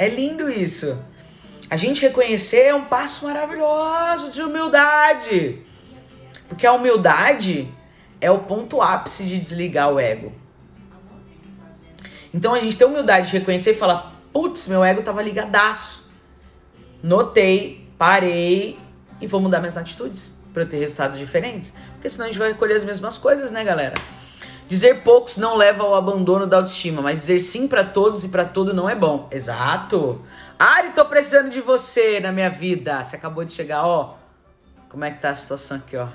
É 0.00 0.08
lindo 0.08 0.48
isso. 0.48 0.98
A 1.68 1.76
gente 1.76 2.00
reconhecer 2.00 2.68
é 2.68 2.74
um 2.74 2.86
passo 2.86 3.26
maravilhoso 3.26 4.30
de 4.30 4.40
humildade. 4.40 5.58
Porque 6.48 6.66
a 6.66 6.72
humildade 6.72 7.68
é 8.18 8.30
o 8.30 8.38
ponto 8.38 8.80
ápice 8.80 9.24
de 9.24 9.38
desligar 9.38 9.92
o 9.92 10.00
ego. 10.00 10.32
Então 12.32 12.54
a 12.54 12.60
gente 12.60 12.78
tem 12.78 12.86
humildade 12.86 13.30
de 13.30 13.36
reconhecer 13.36 13.72
e 13.72 13.74
falar: 13.74 14.16
putz, 14.32 14.68
meu 14.68 14.82
ego 14.82 15.02
tava 15.02 15.20
ligadaço. 15.20 16.02
Notei, 17.02 17.86
parei 17.98 18.78
e 19.20 19.26
vou 19.26 19.38
mudar 19.38 19.58
minhas 19.58 19.76
atitudes 19.76 20.32
para 20.54 20.64
ter 20.64 20.78
resultados 20.78 21.18
diferentes. 21.18 21.74
Porque 21.92 22.08
senão 22.08 22.24
a 22.24 22.28
gente 22.28 22.38
vai 22.38 22.48
recolher 22.48 22.76
as 22.76 22.84
mesmas 22.84 23.18
coisas, 23.18 23.50
né, 23.50 23.62
galera? 23.62 23.96
Dizer 24.70 25.02
poucos 25.02 25.36
não 25.36 25.56
leva 25.56 25.82
ao 25.82 25.96
abandono 25.96 26.46
da 26.46 26.58
autoestima, 26.58 27.02
mas 27.02 27.22
dizer 27.22 27.40
sim 27.40 27.66
para 27.66 27.82
todos 27.82 28.22
e 28.22 28.28
para 28.28 28.44
tudo 28.44 28.72
não 28.72 28.88
é 28.88 28.94
bom. 28.94 29.26
Exato. 29.32 30.24
Ari, 30.56 30.90
tô 30.90 31.04
precisando 31.06 31.50
de 31.50 31.60
você 31.60 32.20
na 32.20 32.30
minha 32.30 32.48
vida. 32.48 33.02
Você 33.02 33.16
acabou 33.16 33.44
de 33.44 33.52
chegar, 33.52 33.84
ó. 33.84 34.14
Como 34.88 35.04
é 35.04 35.10
que 35.10 35.20
tá 35.20 35.30
a 35.30 35.34
situação 35.34 35.78
aqui, 35.78 35.96
ó? 35.96 36.06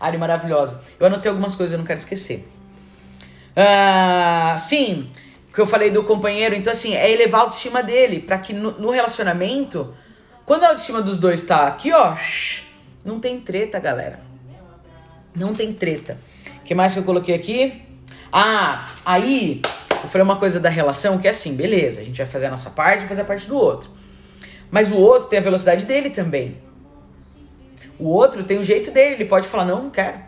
Ari 0.00 0.16
maravilhosa. 0.16 0.80
Eu 0.98 1.06
anotei 1.06 1.28
algumas 1.28 1.54
coisas, 1.54 1.74
eu 1.74 1.78
não 1.78 1.84
quero 1.84 1.98
esquecer. 1.98 2.48
Ah, 3.54 4.56
sim, 4.58 5.10
que 5.52 5.60
eu 5.60 5.66
falei 5.66 5.90
do 5.90 6.02
companheiro, 6.02 6.54
então 6.54 6.72
assim, 6.72 6.94
é 6.94 7.12
elevar 7.12 7.42
a 7.42 7.44
autoestima 7.44 7.82
dele, 7.82 8.20
para 8.20 8.38
que 8.38 8.54
no, 8.54 8.70
no, 8.70 8.88
relacionamento, 8.88 9.94
quando 10.46 10.64
a 10.64 10.68
autoestima 10.68 11.02
dos 11.02 11.18
dois 11.18 11.42
tá 11.42 11.66
aqui, 11.66 11.92
ó, 11.92 12.16
não 13.04 13.20
tem 13.20 13.38
treta, 13.38 13.78
galera. 13.78 14.20
Não 15.36 15.54
tem 15.54 15.74
treta. 15.74 16.16
Que 16.64 16.74
mais 16.74 16.92
que 16.92 16.98
eu 16.98 17.04
coloquei 17.04 17.34
aqui? 17.34 17.82
Ah, 18.32 18.86
aí 19.04 19.60
eu 20.02 20.08
falei 20.08 20.22
uma 20.22 20.36
coisa 20.36 20.58
da 20.58 20.68
relação 20.68 21.18
que 21.18 21.28
é 21.28 21.30
assim, 21.30 21.54
beleza, 21.54 22.00
a 22.00 22.04
gente 22.04 22.16
vai 22.16 22.26
fazer 22.26 22.46
a 22.46 22.50
nossa 22.50 22.70
parte 22.70 23.04
e 23.04 23.08
fazer 23.08 23.22
a 23.22 23.24
parte 23.24 23.46
do 23.46 23.56
outro. 23.56 23.90
Mas 24.70 24.90
o 24.90 24.96
outro 24.96 25.28
tem 25.28 25.38
a 25.38 25.42
velocidade 25.42 25.84
dele 25.84 26.10
também. 26.10 26.58
O 27.98 28.08
outro 28.08 28.42
tem 28.42 28.58
o 28.58 28.64
jeito 28.64 28.90
dele, 28.90 29.14
ele 29.14 29.24
pode 29.26 29.46
falar: 29.46 29.64
não, 29.64 29.84
não 29.84 29.90
quero. 29.90 30.18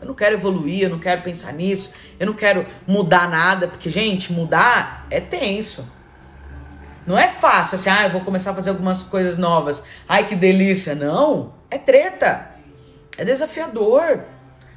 Eu 0.00 0.06
não 0.06 0.14
quero 0.14 0.34
evoluir, 0.34 0.82
eu 0.82 0.90
não 0.90 0.98
quero 0.98 1.22
pensar 1.22 1.52
nisso, 1.52 1.90
eu 2.18 2.26
não 2.26 2.34
quero 2.34 2.66
mudar 2.86 3.28
nada, 3.30 3.66
porque, 3.66 3.88
gente, 3.88 4.32
mudar 4.32 5.06
é 5.10 5.20
tenso. 5.20 5.86
Não 7.06 7.18
é 7.18 7.28
fácil 7.28 7.76
assim, 7.76 7.88
ah, 7.88 8.04
eu 8.04 8.10
vou 8.10 8.20
começar 8.22 8.50
a 8.50 8.54
fazer 8.54 8.70
algumas 8.70 9.02
coisas 9.02 9.38
novas. 9.38 9.82
Ai, 10.08 10.26
que 10.26 10.34
delícia. 10.34 10.94
Não, 10.94 11.54
é 11.70 11.78
treta. 11.78 12.50
É 13.16 13.24
desafiador. 13.24 14.24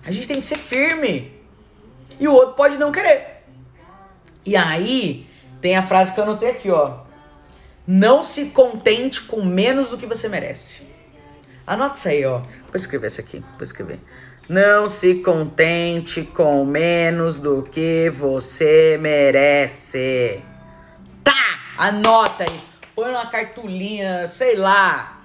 A 0.06 0.12
gente 0.12 0.28
tem 0.28 0.38
que 0.38 0.44
ser 0.44 0.58
firme. 0.58 1.34
E 2.20 2.28
o 2.28 2.34
outro 2.34 2.56
pode 2.56 2.78
não 2.78 2.92
querer. 2.92 3.44
E 4.46 4.56
aí, 4.56 5.28
tem 5.62 5.76
a 5.76 5.84
frase 5.84 6.14
que 6.14 6.20
eu 6.20 6.24
anotei 6.24 6.50
aqui, 6.50 6.70
ó. 6.70 7.00
Não 7.86 8.22
se 8.24 8.52
contente 8.52 9.24
com 9.24 9.44
menos 9.44 9.90
do 9.90 9.98
que 9.98 10.06
você 10.06 10.28
merece. 10.28 10.84
Anota 11.66 11.96
isso 11.96 12.08
aí, 12.10 12.26
ó. 12.26 12.40
Vou 12.40 12.76
escrever 12.76 13.08
isso 13.08 13.22
aqui. 13.22 13.40
Vou 13.40 13.64
escrever. 13.64 14.00
Não 14.48 14.90
se 14.90 15.16
contente 15.16 16.24
com 16.24 16.66
menos 16.66 17.40
do 17.40 17.64
que 17.64 18.10
você 18.10 18.98
merece. 19.00 20.42
Anota 21.78 22.44
isso. 22.44 22.68
Põe 22.94 23.12
uma 23.12 23.28
cartolina, 23.28 24.28
sei 24.28 24.56
lá. 24.56 25.19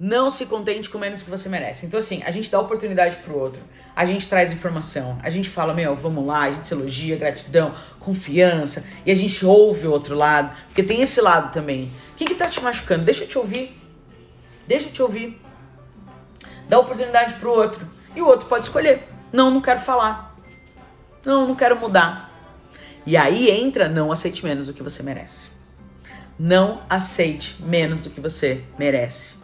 Não 0.00 0.30
se 0.30 0.46
contente 0.46 0.88
com 0.88 0.96
menos 0.96 1.22
que 1.22 1.30
você 1.30 1.48
merece. 1.48 1.84
Então, 1.84 1.98
assim, 1.98 2.22
a 2.24 2.30
gente 2.30 2.48
dá 2.48 2.60
oportunidade 2.60 3.16
pro 3.16 3.36
outro. 3.36 3.60
A 3.96 4.06
gente 4.06 4.28
traz 4.28 4.52
informação. 4.52 5.18
A 5.24 5.30
gente 5.30 5.48
fala, 5.48 5.74
meu, 5.74 5.96
vamos 5.96 6.24
lá. 6.24 6.42
A 6.42 6.50
gente 6.52 6.68
se 6.68 6.74
elogia, 6.74 7.16
gratidão, 7.16 7.74
confiança. 7.98 8.86
E 9.04 9.10
a 9.10 9.14
gente 9.16 9.44
ouve 9.44 9.88
o 9.88 9.90
outro 9.90 10.14
lado. 10.14 10.56
Porque 10.66 10.84
tem 10.84 11.00
esse 11.00 11.20
lado 11.20 11.52
também. 11.52 11.90
O 12.12 12.16
que 12.16 12.26
que 12.26 12.34
tá 12.36 12.46
te 12.46 12.62
machucando? 12.62 13.04
Deixa 13.04 13.24
eu 13.24 13.28
te 13.28 13.36
ouvir. 13.38 13.76
Deixa 14.68 14.86
eu 14.86 14.92
te 14.92 15.02
ouvir. 15.02 15.40
Dá 16.68 16.78
oportunidade 16.78 17.34
pro 17.34 17.50
outro. 17.50 17.84
E 18.14 18.22
o 18.22 18.26
outro 18.26 18.46
pode 18.46 18.66
escolher. 18.66 19.08
Não, 19.32 19.50
não 19.50 19.60
quero 19.60 19.80
falar. 19.80 20.36
Não, 21.26 21.48
não 21.48 21.56
quero 21.56 21.76
mudar. 21.76 22.30
E 23.04 23.16
aí 23.16 23.50
entra, 23.50 23.88
não 23.88 24.12
aceite 24.12 24.44
menos 24.44 24.68
do 24.68 24.72
que 24.72 24.82
você 24.82 25.02
merece. 25.02 25.48
Não 26.38 26.78
aceite 26.88 27.56
menos 27.60 28.00
do 28.00 28.10
que 28.10 28.20
você 28.20 28.62
merece. 28.78 29.37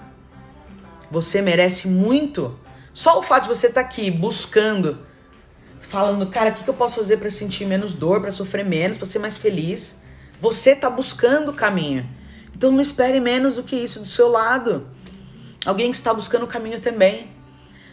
Você 1.15 1.41
merece 1.41 1.87
muito. 1.87 2.59
Só 2.93 3.21
o 3.21 3.23
fato 3.23 3.43
de 3.45 3.49
você 3.49 3.69
estar 3.69 3.83
tá 3.83 3.87
aqui 3.87 4.11
buscando, 4.11 4.99
falando, 5.79 6.27
cara, 6.27 6.51
o 6.51 6.53
que, 6.53 6.65
que 6.65 6.71
eu 6.71 6.75
posso 6.75 6.97
fazer 6.97 7.19
para 7.19 7.31
sentir 7.31 7.67
menos 7.67 7.95
dor, 7.95 8.21
para 8.21 8.33
sofrer 8.33 8.65
menos, 8.65 8.97
para 8.97 9.07
ser 9.07 9.21
mais 9.21 9.37
feliz? 9.37 10.03
Você 10.41 10.75
tá 10.75 10.91
buscando 10.91 11.53
o 11.53 11.55
caminho. 11.55 12.05
Então 12.57 12.73
não 12.73 12.81
espere 12.81 13.21
menos 13.21 13.55
do 13.55 13.63
que 13.63 13.77
isso 13.77 14.01
do 14.01 14.07
seu 14.07 14.29
lado. 14.29 14.89
Alguém 15.65 15.93
que 15.93 15.97
está 15.97 16.13
buscando 16.13 16.43
o 16.43 16.49
caminho 16.49 16.81
também. 16.81 17.29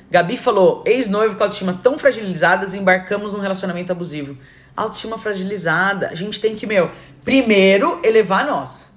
Gabi 0.09 0.35
falou: 0.35 0.83
ex-noivo 0.87 1.35
com 1.35 1.43
autoestima 1.43 1.79
tão 1.81 1.99
fragilizadas, 1.99 2.73
embarcamos 2.73 3.33
num 3.33 3.39
relacionamento 3.39 3.91
abusivo. 3.91 4.35
Autoestima 4.75 5.19
fragilizada. 5.19 6.07
A 6.09 6.15
gente 6.15 6.41
tem 6.41 6.55
que, 6.55 6.65
meu, 6.65 6.89
primeiro 7.23 8.01
elevar 8.03 8.47
nossa. 8.47 8.90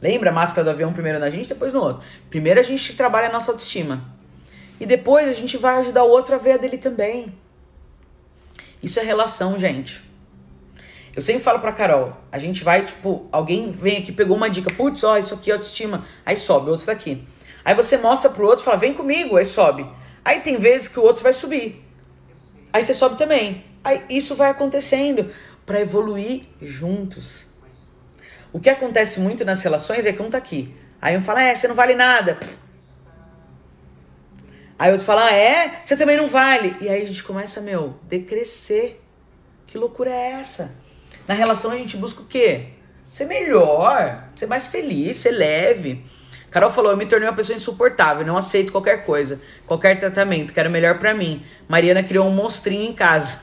Lembra 0.00 0.30
a 0.30 0.32
máscara 0.32 0.64
do 0.64 0.70
avião 0.70 0.92
primeiro 0.92 1.18
na 1.18 1.28
gente, 1.28 1.48
depois 1.48 1.74
no 1.74 1.80
outro. 1.80 2.02
Primeiro 2.30 2.58
a 2.58 2.62
gente 2.62 2.94
trabalha 2.94 3.28
a 3.28 3.32
nossa 3.32 3.50
autoestima. 3.50 4.02
E 4.80 4.86
depois 4.86 5.28
a 5.28 5.32
gente 5.34 5.56
vai 5.58 5.78
ajudar 5.78 6.04
o 6.04 6.08
outro 6.08 6.34
a 6.34 6.38
ver 6.38 6.52
a 6.52 6.56
dele 6.56 6.78
também. 6.78 7.34
Isso 8.82 8.98
é 8.98 9.02
relação, 9.02 9.58
gente. 9.58 10.02
Eu 11.14 11.20
sempre 11.20 11.42
falo 11.42 11.58
pra 11.58 11.72
Carol, 11.72 12.16
a 12.30 12.38
gente 12.38 12.62
vai, 12.62 12.86
tipo, 12.86 13.28
alguém 13.32 13.72
vem 13.72 13.98
aqui, 13.98 14.12
pegou 14.12 14.36
uma 14.36 14.48
dica, 14.48 14.72
putz, 14.72 15.02
ó, 15.02 15.18
isso 15.18 15.34
aqui 15.34 15.50
é 15.50 15.54
autoestima. 15.54 16.04
Aí 16.24 16.36
sobe, 16.36 16.70
outro 16.70 16.86
tá 16.86 16.92
aqui. 16.92 17.26
Aí 17.64 17.74
você 17.74 17.98
mostra 17.98 18.30
pro 18.30 18.46
outro, 18.46 18.64
fala, 18.64 18.76
vem 18.76 18.94
comigo, 18.94 19.36
aí 19.36 19.44
sobe. 19.44 19.86
Aí 20.24 20.40
tem 20.40 20.56
vezes 20.56 20.88
que 20.88 21.00
o 21.00 21.02
outro 21.02 21.22
vai 21.22 21.32
subir. 21.32 21.84
Aí 22.72 22.84
você 22.84 22.94
sobe 22.94 23.18
também. 23.18 23.64
Aí 23.82 24.04
isso 24.08 24.34
vai 24.36 24.50
acontecendo 24.50 25.30
para 25.66 25.80
evoluir 25.80 26.44
juntos. 26.62 27.49
O 28.52 28.60
que 28.60 28.68
acontece 28.68 29.20
muito 29.20 29.44
nas 29.44 29.62
relações 29.62 30.06
é 30.06 30.12
que 30.12 30.22
um 30.22 30.30
tá 30.30 30.38
aqui. 30.38 30.74
Aí 31.00 31.16
um 31.16 31.20
fala, 31.20 31.42
é, 31.42 31.54
você 31.54 31.68
não 31.68 31.74
vale 31.74 31.94
nada. 31.94 32.38
Aí 34.78 34.90
outro 34.90 35.04
fala, 35.04 35.26
ah, 35.26 35.32
é, 35.32 35.80
você 35.84 35.96
também 35.96 36.16
não 36.16 36.26
vale. 36.26 36.76
E 36.80 36.88
aí 36.88 37.02
a 37.02 37.06
gente 37.06 37.22
começa, 37.22 37.60
meu, 37.60 37.96
decrescer. 38.04 38.98
Que 39.66 39.76
loucura 39.76 40.10
é 40.10 40.32
essa? 40.32 40.74
Na 41.28 41.34
relação 41.34 41.70
a 41.70 41.76
gente 41.76 41.96
busca 41.96 42.22
o 42.22 42.24
quê? 42.24 42.68
Ser 43.08 43.26
melhor, 43.26 44.24
ser 44.34 44.46
mais 44.46 44.66
feliz, 44.66 45.18
ser 45.18 45.32
leve. 45.32 46.04
Carol 46.50 46.70
falou: 46.70 46.90
Eu 46.92 46.96
me 46.96 47.06
tornei 47.06 47.28
uma 47.28 47.34
pessoa 47.34 47.56
insuportável, 47.56 48.26
não 48.26 48.36
aceito 48.36 48.72
qualquer 48.72 49.04
coisa, 49.04 49.40
qualquer 49.66 49.98
tratamento, 49.98 50.52
quero 50.52 50.70
melhor 50.70 50.98
para 50.98 51.12
mim. 51.12 51.44
Mariana 51.68 52.02
criou 52.02 52.26
um 52.26 52.34
monstrinho 52.34 52.88
em 52.88 52.92
casa. 52.92 53.40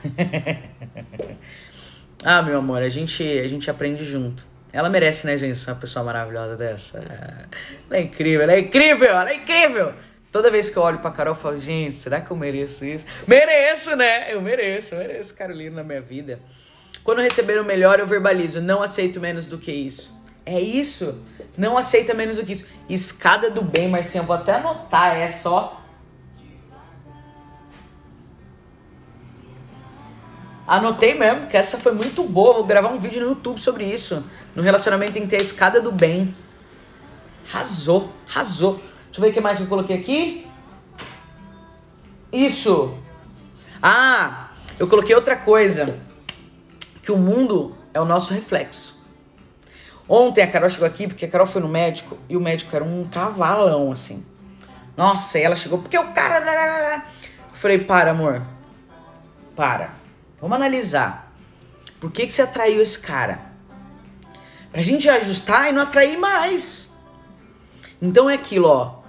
ah, 2.24 2.42
meu 2.42 2.58
amor, 2.58 2.82
a 2.82 2.88
gente, 2.88 3.22
a 3.22 3.46
gente 3.46 3.70
aprende 3.70 4.04
junto. 4.04 4.47
Ela 4.72 4.88
merece, 4.88 5.26
né, 5.26 5.36
gente? 5.36 5.66
Uma 5.66 5.76
pessoa 5.76 6.04
maravilhosa 6.04 6.56
dessa. 6.56 6.98
Ela 6.98 7.98
é 7.98 8.02
incrível, 8.02 8.42
ela 8.42 8.52
é 8.52 8.60
incrível, 8.60 9.08
ela 9.08 9.30
é 9.30 9.34
incrível. 9.34 9.92
Toda 10.30 10.50
vez 10.50 10.68
que 10.68 10.76
eu 10.76 10.82
olho 10.82 10.98
pra 10.98 11.10
Carol, 11.10 11.34
eu 11.34 11.40
falo, 11.40 11.58
gente, 11.58 11.96
será 11.96 12.20
que 12.20 12.30
eu 12.30 12.36
mereço 12.36 12.84
isso? 12.84 13.06
Mereço, 13.26 13.96
né? 13.96 14.32
Eu 14.32 14.42
mereço, 14.42 14.94
eu 14.94 14.98
mereço 14.98 15.34
Carolina 15.34 15.76
na 15.76 15.84
minha 15.84 16.02
vida. 16.02 16.38
Quando 17.02 17.22
receber 17.22 17.58
o 17.58 17.64
melhor, 17.64 17.98
eu 17.98 18.06
verbalizo. 18.06 18.60
Não 18.60 18.82
aceito 18.82 19.18
menos 19.18 19.46
do 19.46 19.56
que 19.56 19.72
isso. 19.72 20.14
É 20.44 20.60
isso. 20.60 21.24
Não 21.56 21.78
aceita 21.78 22.12
menos 22.12 22.36
do 22.36 22.44
que 22.44 22.52
isso. 22.52 22.66
Escada 22.88 23.50
do 23.50 23.62
bem, 23.62 23.88
Marcinha. 23.88 24.22
Vou 24.22 24.36
até 24.36 24.52
anotar, 24.52 25.16
é 25.16 25.28
só. 25.28 25.82
Anotei 30.68 31.14
mesmo, 31.14 31.46
que 31.46 31.56
essa 31.56 31.78
foi 31.78 31.92
muito 31.92 32.22
boa. 32.24 32.52
Vou 32.52 32.64
gravar 32.64 32.90
um 32.90 32.98
vídeo 32.98 33.22
no 33.22 33.30
YouTube 33.30 33.58
sobre 33.58 33.86
isso. 33.86 34.22
No 34.54 34.62
relacionamento 34.62 35.14
tem 35.14 35.22
que 35.22 35.28
ter 35.28 35.36
a 35.36 35.40
escada 35.40 35.80
do 35.80 35.90
bem. 35.90 36.36
Arrasou, 37.50 38.12
arrasou. 38.28 38.74
Deixa 38.74 39.16
eu 39.16 39.22
ver 39.22 39.30
o 39.30 39.32
que 39.32 39.40
mais 39.40 39.58
eu 39.58 39.66
coloquei 39.66 39.96
aqui. 39.96 40.46
Isso. 42.30 42.98
Ah, 43.82 44.50
eu 44.78 44.86
coloquei 44.86 45.14
outra 45.14 45.36
coisa. 45.36 45.98
Que 47.02 47.10
o 47.10 47.16
mundo 47.16 47.74
é 47.94 48.00
o 48.00 48.04
nosso 48.04 48.34
reflexo. 48.34 48.94
Ontem 50.06 50.42
a 50.42 50.46
Carol 50.46 50.68
chegou 50.68 50.86
aqui 50.86 51.08
porque 51.08 51.24
a 51.24 51.28
Carol 51.28 51.46
foi 51.46 51.62
no 51.62 51.68
médico 51.68 52.18
e 52.28 52.36
o 52.36 52.40
médico 52.42 52.76
era 52.76 52.84
um 52.84 53.08
cavalão, 53.08 53.90
assim. 53.90 54.22
Nossa, 54.94 55.38
e 55.38 55.42
ela 55.42 55.56
chegou, 55.56 55.78
porque 55.78 55.98
o 55.98 56.12
cara. 56.12 57.02
Eu 57.50 57.54
falei, 57.54 57.78
para, 57.78 58.10
amor. 58.10 58.42
Para. 59.56 59.97
Vamos 60.40 60.56
analisar. 60.56 61.32
Por 62.00 62.10
que, 62.10 62.26
que 62.26 62.32
você 62.32 62.42
atraiu 62.42 62.80
esse 62.80 62.98
cara? 62.98 63.40
Pra 64.70 64.82
gente 64.82 65.08
ajustar 65.08 65.68
e 65.68 65.72
não 65.72 65.82
atrair 65.82 66.18
mais. 66.18 66.90
Então 68.00 68.28
é 68.28 68.34
aquilo, 68.34 68.68
ó. 68.68 69.02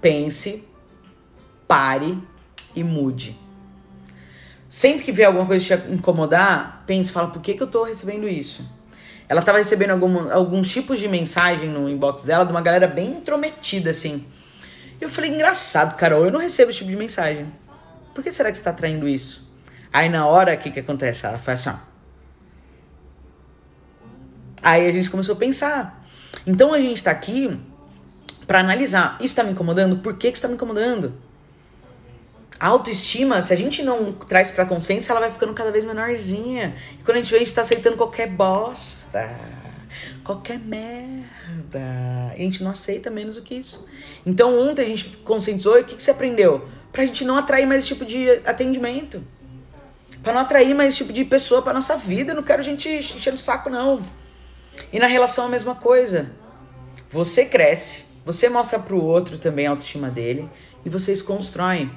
Pense, 0.00 0.68
pare 1.66 2.18
e 2.76 2.84
mude. 2.84 3.38
Sempre 4.68 5.04
que 5.04 5.12
vier 5.12 5.28
alguma 5.28 5.46
coisa 5.46 5.78
te 5.78 5.92
incomodar, 5.92 6.82
pense, 6.86 7.12
fala, 7.12 7.28
por 7.28 7.40
que, 7.40 7.54
que 7.54 7.62
eu 7.62 7.66
tô 7.66 7.84
recebendo 7.84 8.28
isso? 8.28 8.64
ela 9.28 9.42
tava 9.42 9.58
recebendo 9.58 9.90
algum, 9.90 10.30
alguns 10.30 10.70
tipos 10.70 11.00
de 11.00 11.08
mensagem 11.08 11.68
no 11.68 11.88
inbox 11.88 12.22
dela 12.22 12.44
de 12.44 12.50
uma 12.50 12.60
galera 12.60 12.86
bem 12.86 13.12
intrometida, 13.12 13.90
assim. 13.90 14.26
Eu 15.00 15.08
falei, 15.08 15.30
engraçado, 15.30 15.96
Carol, 15.96 16.24
eu 16.24 16.30
não 16.30 16.40
recebo 16.40 16.70
esse 16.70 16.78
tipo 16.78 16.90
de 16.90 16.96
mensagem. 16.96 17.52
Por 18.14 18.22
que 18.22 18.30
será 18.30 18.50
que 18.50 18.58
você 18.58 18.64
tá 18.64 18.72
traindo 18.72 19.08
isso? 19.08 19.44
Aí 19.94 20.08
na 20.08 20.26
hora, 20.26 20.54
o 20.54 20.58
que 20.58 20.72
que 20.72 20.80
acontece? 20.80 21.24
Ela 21.24 21.38
faz 21.38 21.64
assim, 21.64 21.78
ó. 21.78 21.80
Aí 24.60 24.88
a 24.88 24.90
gente 24.90 25.08
começou 25.08 25.36
a 25.36 25.38
pensar. 25.38 26.04
Então 26.44 26.74
a 26.74 26.80
gente 26.80 27.00
tá 27.00 27.12
aqui 27.12 27.56
para 28.44 28.58
analisar. 28.58 29.16
Isso 29.20 29.36
tá 29.36 29.44
me 29.44 29.52
incomodando? 29.52 29.98
Por 29.98 30.14
que, 30.14 30.32
que 30.32 30.36
isso 30.36 30.42
tá 30.42 30.48
me 30.48 30.54
incomodando? 30.54 31.14
A 32.58 32.66
autoestima, 32.66 33.40
se 33.40 33.52
a 33.52 33.56
gente 33.56 33.84
não 33.84 34.10
traz 34.10 34.50
pra 34.50 34.66
consciência, 34.66 35.12
ela 35.12 35.20
vai 35.20 35.30
ficando 35.30 35.54
cada 35.54 35.70
vez 35.70 35.84
menorzinha. 35.84 36.74
E 36.98 37.04
quando 37.04 37.18
a 37.18 37.20
gente 37.20 37.30
vê, 37.30 37.36
a 37.36 37.38
gente 37.38 37.54
tá 37.54 37.60
aceitando 37.60 37.96
qualquer 37.96 38.28
bosta, 38.28 39.30
qualquer 40.24 40.58
merda. 40.58 42.34
E 42.36 42.40
a 42.40 42.44
gente 42.44 42.64
não 42.64 42.72
aceita 42.72 43.10
menos 43.10 43.36
do 43.36 43.42
que 43.42 43.54
isso. 43.54 43.86
Então 44.26 44.58
ontem 44.58 44.82
a 44.82 44.88
gente 44.88 45.18
conscientizou 45.18 45.78
e 45.78 45.82
o 45.82 45.84
que, 45.84 45.94
que 45.94 46.02
você 46.02 46.10
aprendeu? 46.10 46.66
Pra 46.90 47.06
gente 47.06 47.24
não 47.24 47.36
atrair 47.36 47.64
mais 47.64 47.84
esse 47.84 47.94
tipo 47.94 48.04
de 48.04 48.28
atendimento. 48.44 49.22
Pra 50.24 50.32
não 50.32 50.40
atrair 50.40 50.74
mais 50.74 50.88
esse 50.88 50.96
tipo 50.96 51.12
de 51.12 51.24
pessoa 51.24 51.60
pra 51.60 51.74
nossa 51.74 51.96
vida. 51.96 52.32
Eu 52.32 52.36
não 52.36 52.42
quero 52.42 52.62
gente 52.62 52.88
enchendo 52.88 53.36
o 53.36 53.40
saco, 53.40 53.68
não. 53.68 54.02
E 54.90 54.98
na 54.98 55.06
relação 55.06 55.44
a 55.44 55.48
mesma 55.48 55.74
coisa. 55.74 56.30
Você 57.12 57.44
cresce, 57.44 58.04
você 58.24 58.48
mostra 58.48 58.78
pro 58.78 59.00
outro 59.00 59.38
também 59.38 59.66
a 59.66 59.70
autoestima 59.70 60.08
dele 60.08 60.48
e 60.84 60.88
vocês 60.88 61.20
constroem. 61.20 61.90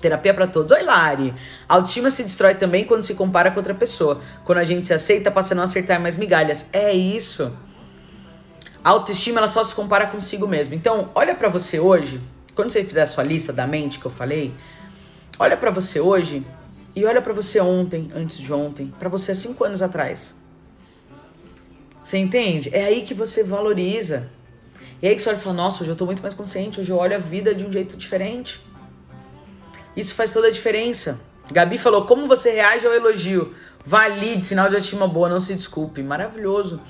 Terapia 0.00 0.34
para 0.34 0.46
todos. 0.46 0.72
Oi, 0.72 0.82
Lari. 0.82 1.34
A 1.68 1.74
autoestima 1.74 2.10
se 2.10 2.22
destrói 2.22 2.54
também 2.54 2.84
quando 2.84 3.02
se 3.02 3.14
compara 3.14 3.50
com 3.50 3.56
outra 3.56 3.74
pessoa. 3.74 4.20
Quando 4.44 4.58
a 4.58 4.64
gente 4.64 4.86
se 4.86 4.92
aceita, 4.92 5.30
passa 5.30 5.54
a 5.54 5.56
não 5.56 5.62
acertar 5.62 5.98
mais 6.00 6.16
migalhas. 6.16 6.68
É 6.72 6.92
isso. 6.92 7.50
A 8.84 8.90
autoestima 8.90 9.38
ela 9.38 9.48
só 9.48 9.64
se 9.64 9.74
compara 9.74 10.06
consigo 10.06 10.46
mesmo. 10.46 10.74
Então, 10.74 11.10
olha 11.14 11.34
para 11.34 11.48
você 11.48 11.80
hoje, 11.80 12.20
quando 12.54 12.70
você 12.70 12.84
fizer 12.84 13.02
a 13.02 13.06
sua 13.06 13.24
lista 13.24 13.52
da 13.52 13.66
mente 13.66 13.98
que 13.98 14.06
eu 14.06 14.10
falei, 14.10 14.52
olha 15.38 15.56
para 15.56 15.70
você 15.70 15.98
hoje 16.00 16.44
e 16.94 17.04
olha 17.04 17.22
para 17.22 17.32
você 17.32 17.60
ontem, 17.60 18.10
antes 18.14 18.38
de 18.38 18.52
ontem, 18.52 18.92
para 18.98 19.08
você 19.08 19.32
há 19.32 19.34
cinco 19.34 19.64
anos 19.64 19.80
atrás. 19.80 20.34
Você 22.02 22.18
entende? 22.18 22.70
É 22.74 22.84
aí 22.84 23.02
que 23.02 23.14
você 23.14 23.42
valoriza. 23.44 24.28
E 25.00 25.08
aí 25.08 25.16
que 25.16 25.22
você 25.22 25.30
olha 25.30 25.38
e 25.38 25.40
fala, 25.40 25.56
nossa, 25.56 25.82
hoje 25.82 25.90
eu 25.90 25.96
tô 25.96 26.04
muito 26.04 26.22
mais 26.22 26.34
consciente, 26.34 26.80
hoje 26.80 26.90
eu 26.90 26.96
olho 26.96 27.16
a 27.16 27.18
vida 27.18 27.54
de 27.54 27.64
um 27.64 27.72
jeito 27.72 27.96
diferente. 27.96 28.60
Isso 29.96 30.14
faz 30.14 30.32
toda 30.32 30.48
a 30.48 30.50
diferença. 30.50 31.20
Gabi 31.50 31.78
falou: 31.78 32.06
como 32.06 32.26
você 32.26 32.50
reage 32.50 32.86
ao 32.86 32.94
elogio? 32.94 33.54
Valide, 33.84 34.44
sinal 34.44 34.68
de 34.68 34.76
estima 34.76 35.08
boa, 35.08 35.28
não 35.28 35.40
se 35.40 35.54
desculpe. 35.54 36.02
Maravilhoso. 36.02 36.80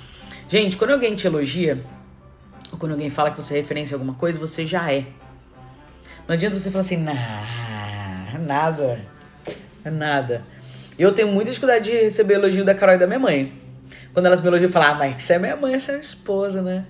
Gente, 0.48 0.76
quando 0.76 0.90
alguém 0.90 1.14
te 1.14 1.26
elogia, 1.26 1.84
ou 2.70 2.78
quando 2.78 2.92
alguém 2.92 3.08
fala 3.08 3.30
que 3.30 3.42
você 3.42 3.54
é 3.54 3.56
referência 3.56 3.94
a 3.94 3.96
alguma 3.96 4.14
coisa, 4.14 4.38
você 4.38 4.66
já 4.66 4.92
é. 4.92 5.06
Não 6.28 6.34
adianta 6.34 6.58
você 6.58 6.70
falar 6.70 6.80
assim, 6.80 6.98
nah, 6.98 8.38
nada. 8.38 9.11
Nada. 9.84 10.42
Eu 10.98 11.12
tenho 11.12 11.28
muita 11.28 11.50
dificuldade 11.50 11.90
de 11.90 11.96
receber 11.96 12.34
elogio 12.34 12.64
da 12.64 12.74
Carol 12.74 12.94
e 12.94 12.98
da 12.98 13.06
minha 13.06 13.18
mãe. 13.18 13.52
Quando 14.12 14.26
elas 14.26 14.40
me 14.40 14.46
elogiam, 14.48 14.68
eu 14.68 14.72
falo, 14.72 14.86
ah, 14.86 14.94
mas 14.94 15.22
você 15.22 15.34
é 15.34 15.38
minha 15.38 15.56
mãe, 15.56 15.78
você 15.78 15.90
é 15.90 15.94
minha 15.94 16.02
esposa, 16.02 16.60
né? 16.60 16.84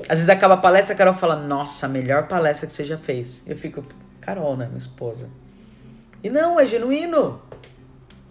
Às 0.00 0.18
vezes 0.18 0.28
acaba 0.28 0.54
a 0.54 0.58
palestra, 0.58 0.94
a 0.94 0.98
Carol 0.98 1.14
fala, 1.14 1.36
nossa, 1.36 1.86
a 1.86 1.88
melhor 1.88 2.26
palestra 2.26 2.66
que 2.66 2.74
você 2.74 2.84
já 2.84 2.98
fez. 2.98 3.42
Eu 3.46 3.56
fico, 3.56 3.84
Carol, 4.20 4.56
né, 4.56 4.66
minha 4.66 4.78
esposa. 4.78 5.28
E 6.22 6.28
não, 6.28 6.58
é 6.58 6.66
genuíno. 6.66 7.40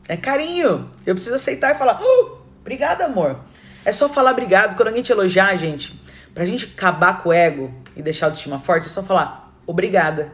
É 0.08 0.16
carinho. 0.18 0.92
Eu 1.06 1.16
preciso 1.16 1.36
aceitar 1.36 1.74
e 1.74 1.78
falar, 1.78 2.02
uh, 2.02 2.42
obrigado, 2.62 3.02
amor. 3.02 3.40
É 3.84 3.92
só 3.92 4.10
falar 4.10 4.32
obrigado. 4.32 4.76
Quando 4.76 4.90
alguém 4.90 5.02
te 5.02 5.12
elogiar, 5.12 5.56
gente, 5.58 6.00
pra 6.34 6.46
gente 6.46 6.74
acabar 6.76 7.24
com 7.24 7.30
o 7.30 7.34
ego 7.34 7.74
e 7.96 8.02
deixar 8.02 8.26
a 8.26 8.28
autoestima 8.28 8.60
forte, 8.60 8.88
é 8.88 8.90
só 8.90 9.02
falar 9.02 9.54
obrigada. 9.66 10.32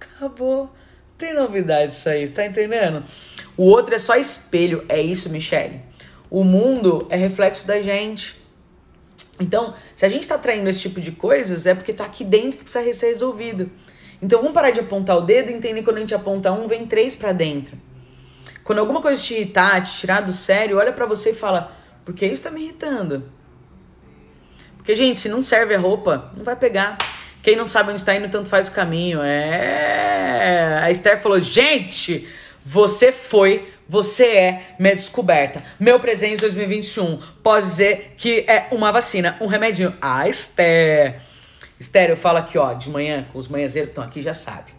Acabou. 0.00 0.74
Tem 1.16 1.32
novidade 1.32 1.92
isso 1.92 2.08
aí, 2.08 2.28
tá 2.28 2.44
entendendo? 2.44 3.02
O 3.56 3.64
outro 3.64 3.94
é 3.94 3.98
só 3.98 4.16
espelho. 4.16 4.84
É 4.88 5.00
isso, 5.00 5.30
Michele. 5.30 5.80
O 6.30 6.44
mundo 6.44 7.06
é 7.08 7.16
reflexo 7.16 7.66
da 7.66 7.80
gente. 7.80 8.36
Então, 9.40 9.74
se 9.94 10.04
a 10.04 10.08
gente 10.08 10.26
tá 10.26 10.36
traindo 10.36 10.68
esse 10.68 10.80
tipo 10.80 11.00
de 11.00 11.12
coisas, 11.12 11.66
é 11.66 11.74
porque 11.74 11.92
tá 11.92 12.04
aqui 12.04 12.24
dentro 12.24 12.58
que 12.58 12.64
precisa 12.64 12.92
ser 12.92 13.08
resolvido. 13.08 13.70
Então, 14.20 14.40
vamos 14.40 14.54
parar 14.54 14.70
de 14.70 14.80
apontar 14.80 15.16
o 15.16 15.22
dedo 15.22 15.50
e 15.50 15.54
entender 15.54 15.80
que 15.80 15.84
quando 15.84 15.98
a 15.98 16.00
gente 16.00 16.14
aponta 16.14 16.52
um, 16.52 16.66
vem 16.66 16.86
três 16.86 17.14
para 17.14 17.32
dentro. 17.32 17.76
Quando 18.64 18.80
alguma 18.80 19.00
coisa 19.00 19.22
te 19.22 19.34
irritar, 19.34 19.82
te 19.82 19.94
tirar 19.94 20.20
do 20.22 20.32
sério, 20.32 20.78
olha 20.78 20.92
para 20.92 21.06
você 21.06 21.30
e 21.30 21.34
fala: 21.34 21.72
por 22.04 22.14
que 22.14 22.26
isso 22.26 22.42
tá 22.42 22.50
me 22.50 22.62
irritando? 22.62 23.24
Porque, 24.76 24.94
gente, 24.94 25.20
se 25.20 25.28
não 25.28 25.42
serve 25.42 25.74
a 25.74 25.78
roupa, 25.78 26.32
não 26.36 26.44
vai 26.44 26.56
pegar. 26.56 26.98
Quem 27.46 27.54
não 27.54 27.64
sabe 27.64 27.90
onde 27.90 28.00
está 28.00 28.12
indo, 28.12 28.28
tanto 28.28 28.48
faz 28.48 28.66
o 28.66 28.72
caminho. 28.72 29.22
É. 29.22 30.80
A 30.82 30.90
Esther 30.90 31.22
falou: 31.22 31.38
gente, 31.38 32.26
você 32.64 33.12
foi, 33.12 33.72
você 33.88 34.26
é 34.26 34.74
minha 34.80 34.96
descoberta. 34.96 35.62
Meu 35.78 36.00
presente 36.00 36.40
2021. 36.40 37.20
Pode 37.44 37.66
dizer 37.66 38.14
que 38.16 38.44
é 38.48 38.66
uma 38.72 38.90
vacina, 38.90 39.36
um 39.40 39.46
remedinho. 39.46 39.94
Ah, 40.02 40.28
Esther. 40.28 41.20
Esther, 41.78 42.10
eu 42.10 42.16
falo 42.16 42.38
aqui, 42.38 42.58
ó, 42.58 42.72
de 42.72 42.90
manhã, 42.90 43.24
com 43.32 43.38
os 43.38 43.46
manhãzeiros 43.46 43.90
que 43.90 43.92
estão 43.92 44.02
aqui 44.02 44.20
já 44.20 44.34
sabe. 44.34 44.72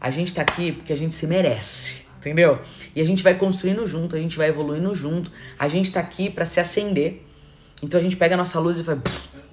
A 0.00 0.10
gente 0.10 0.32
tá 0.32 0.40
aqui 0.40 0.72
porque 0.72 0.94
a 0.94 0.96
gente 0.96 1.12
se 1.12 1.26
merece, 1.26 1.96
entendeu? 2.16 2.58
E 2.94 3.02
a 3.02 3.04
gente 3.04 3.22
vai 3.22 3.34
construindo 3.34 3.86
junto, 3.86 4.16
a 4.16 4.18
gente 4.18 4.38
vai 4.38 4.48
evoluindo 4.48 4.94
junto. 4.94 5.30
A 5.58 5.68
gente 5.68 5.92
tá 5.92 6.00
aqui 6.00 6.30
para 6.30 6.46
se 6.46 6.60
acender. 6.60 7.26
Então 7.82 8.00
a 8.00 8.02
gente 8.02 8.16
pega 8.16 8.36
a 8.36 8.38
nossa 8.38 8.58
luz 8.58 8.78
e 8.78 8.82
vai 8.82 8.96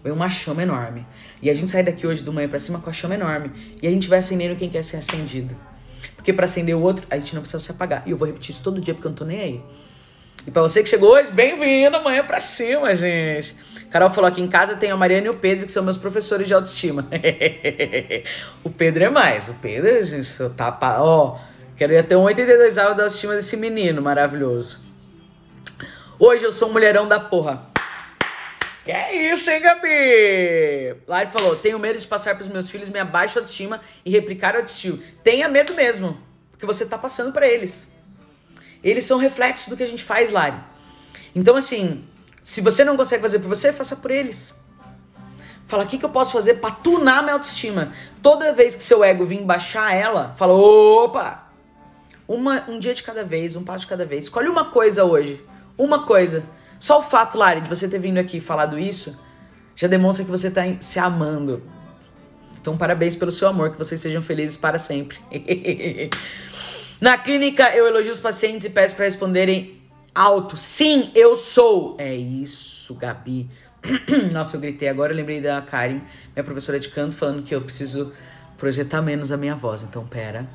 vem 0.03 0.11
uma 0.11 0.29
chama 0.29 0.61
enorme. 0.61 1.05
E 1.41 1.49
a 1.49 1.53
gente 1.53 1.71
sai 1.71 1.83
daqui 1.83 2.05
hoje 2.05 2.21
do 2.21 2.33
manhã 2.33 2.49
para 2.49 2.59
cima 2.59 2.79
com 2.79 2.89
a 2.89 2.93
chama 2.93 3.15
enorme. 3.15 3.51
E 3.81 3.87
a 3.87 3.89
gente 3.89 4.09
vai 4.09 4.19
acendendo 4.19 4.55
quem 4.55 4.69
quer 4.69 4.83
ser 4.83 4.97
acendido. 4.97 5.55
Porque 6.15 6.33
para 6.33 6.45
acender 6.45 6.75
o 6.75 6.81
outro, 6.81 7.05
a 7.09 7.17
gente 7.17 7.33
não 7.33 7.41
precisa 7.41 7.63
se 7.63 7.71
apagar. 7.71 8.03
E 8.05 8.11
eu 8.11 8.17
vou 8.17 8.27
repetir 8.27 8.51
isso 8.51 8.61
todo 8.61 8.81
dia 8.81 8.93
porque 8.93 9.07
eu 9.07 9.11
não 9.11 9.17
tô 9.17 9.25
nem 9.25 9.39
aí. 9.39 9.61
E 10.45 10.51
para 10.51 10.61
você 10.61 10.83
que 10.83 10.89
chegou 10.89 11.11
hoje, 11.11 11.31
bem-vindo 11.31 11.95
amanhã 11.95 12.23
para 12.23 12.41
cima, 12.41 12.93
gente. 12.93 13.55
Carol 13.89 14.09
falou 14.09 14.27
aqui 14.27 14.41
em 14.41 14.47
casa 14.47 14.75
tem 14.75 14.91
a 14.91 14.97
Mariana 14.97 15.27
e 15.27 15.29
o 15.29 15.35
Pedro, 15.35 15.65
que 15.65 15.71
são 15.71 15.83
meus 15.83 15.97
professores 15.97 16.47
de 16.47 16.53
autoestima. 16.53 17.07
o 18.63 18.69
Pedro 18.69 19.05
é 19.05 19.09
mais. 19.09 19.47
O 19.49 19.53
Pedro, 19.53 20.03
gente, 20.03 20.27
tá. 20.57 20.97
Ó, 20.99 21.37
quero 21.77 21.93
ir 21.93 22.03
ter 22.03 22.15
um 22.15 22.23
82 22.23 22.77
aulas 22.77 22.97
da 22.97 23.03
autoestima 23.03 23.35
desse 23.35 23.55
menino 23.55 24.01
maravilhoso. 24.01 24.79
Hoje 26.19 26.43
eu 26.43 26.51
sou 26.51 26.69
um 26.69 26.73
mulherão 26.73 27.07
da 27.07 27.19
porra. 27.19 27.72
Que 28.83 28.91
é 28.91 29.31
isso, 29.31 29.49
hein, 29.49 29.61
Gabi? 29.61 30.97
Lari 31.07 31.31
falou: 31.31 31.55
tenho 31.55 31.79
medo 31.79 31.97
de 31.97 32.07
passar 32.07 32.35
pros 32.35 32.49
meus 32.49 32.69
filhos 32.69 32.89
minha 32.89 33.05
baixa 33.05 33.39
autoestima 33.39 33.81
e 34.05 34.11
replicar 34.11 34.55
a 34.55 34.59
autoestima. 34.59 34.99
Tenha 35.23 35.47
medo 35.47 35.73
mesmo, 35.73 36.17
porque 36.51 36.65
você 36.65 36.85
tá 36.85 36.97
passando 36.97 37.31
para 37.31 37.47
eles. 37.47 37.91
Eles 38.83 39.05
são 39.05 39.17
reflexos 39.17 39.67
do 39.69 39.77
que 39.77 39.83
a 39.83 39.87
gente 39.87 40.03
faz, 40.03 40.31
Lari. 40.31 40.57
Então, 41.33 41.55
assim, 41.55 42.03
se 42.41 42.59
você 42.59 42.83
não 42.83 42.97
consegue 42.97 43.21
fazer 43.21 43.39
por 43.39 43.47
você, 43.47 43.71
faça 43.71 43.95
por 43.95 44.11
eles. 44.11 44.53
Fala, 45.65 45.85
o 45.85 45.87
que, 45.87 45.97
que 45.97 46.03
eu 46.03 46.09
posso 46.09 46.33
fazer 46.33 46.55
pra 46.55 46.69
tunar 46.69 47.23
minha 47.23 47.33
autoestima? 47.33 47.93
Toda 48.21 48.51
vez 48.51 48.75
que 48.75 48.83
seu 48.83 49.01
ego 49.01 49.25
vir 49.25 49.41
baixar 49.41 49.95
ela, 49.95 50.35
fala, 50.37 50.53
opa! 50.53 51.47
Uma, 52.27 52.69
um 52.69 52.79
dia 52.79 52.93
de 52.93 53.01
cada 53.01 53.23
vez, 53.23 53.55
um 53.55 53.63
passo 53.63 53.85
de 53.85 53.87
cada 53.87 54.05
vez. 54.05 54.25
Escolhe 54.25 54.49
uma 54.49 54.71
coisa 54.71 55.05
hoje. 55.05 55.43
Uma 55.77 56.05
coisa 56.05 56.43
só 56.83 56.99
o 56.99 57.01
fato, 57.01 57.37
Lari, 57.37 57.61
de 57.61 57.69
você 57.69 57.87
ter 57.87 57.97
vindo 57.97 58.17
aqui 58.17 58.39
e 58.39 58.41
falado 58.41 58.77
isso, 58.77 59.17
já 59.73 59.87
demonstra 59.87 60.25
que 60.25 60.29
você 60.29 60.49
está 60.49 60.63
se 60.81 60.99
amando. 60.99 61.63
Então, 62.59 62.75
parabéns 62.75 63.15
pelo 63.15 63.31
seu 63.31 63.47
amor, 63.47 63.71
que 63.71 63.77
vocês 63.77 64.01
sejam 64.01 64.21
felizes 64.21 64.57
para 64.57 64.77
sempre. 64.77 65.17
Na 66.99 67.17
clínica, 67.17 67.73
eu 67.73 67.87
elogio 67.87 68.11
os 68.11 68.19
pacientes 68.19 68.65
e 68.65 68.69
peço 68.69 68.95
para 68.95 69.05
responderem 69.05 69.81
alto. 70.13 70.57
Sim, 70.57 71.09
eu 71.15 71.37
sou. 71.37 71.95
É 71.97 72.13
isso, 72.13 72.93
Gabi. 72.95 73.49
Nossa, 74.33 74.57
eu 74.57 74.59
gritei 74.59 74.89
agora. 74.89 75.13
Eu 75.13 75.15
lembrei 75.15 75.39
da 75.39 75.61
Karen, 75.61 76.01
minha 76.35 76.43
professora 76.43 76.81
de 76.81 76.89
canto, 76.89 77.15
falando 77.15 77.43
que 77.43 77.55
eu 77.55 77.61
preciso 77.61 78.11
projetar 78.57 79.01
menos 79.01 79.31
a 79.31 79.37
minha 79.37 79.55
voz. 79.55 79.83
Então, 79.83 80.05
pera. 80.05 80.49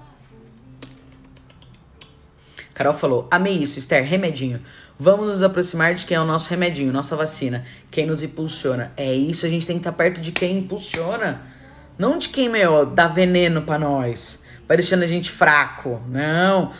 Carol 2.74 2.92
falou: 2.92 3.26
Amei 3.30 3.54
isso, 3.54 3.78
Esther, 3.78 4.04
remedinho. 4.04 4.60
Vamos 5.00 5.28
nos 5.28 5.44
aproximar 5.44 5.94
de 5.94 6.04
quem 6.04 6.16
é 6.16 6.20
o 6.20 6.24
nosso 6.24 6.50
remedinho, 6.50 6.92
nossa 6.92 7.14
vacina, 7.14 7.64
quem 7.88 8.04
nos 8.04 8.20
impulsiona. 8.24 8.90
É 8.96 9.14
isso, 9.14 9.46
a 9.46 9.48
gente 9.48 9.64
tem 9.64 9.76
que 9.76 9.80
estar 9.80 9.92
perto 9.92 10.20
de 10.20 10.32
quem 10.32 10.58
impulsiona. 10.58 11.40
Não 11.96 12.18
de 12.18 12.28
quem, 12.28 12.48
meu, 12.48 12.84
dá 12.84 13.06
veneno 13.06 13.62
para 13.62 13.78
nós, 13.78 14.42
vai 14.66 14.76
deixando 14.76 15.04
a 15.04 15.06
gente 15.06 15.30
fraco. 15.30 16.02
Não. 16.08 16.72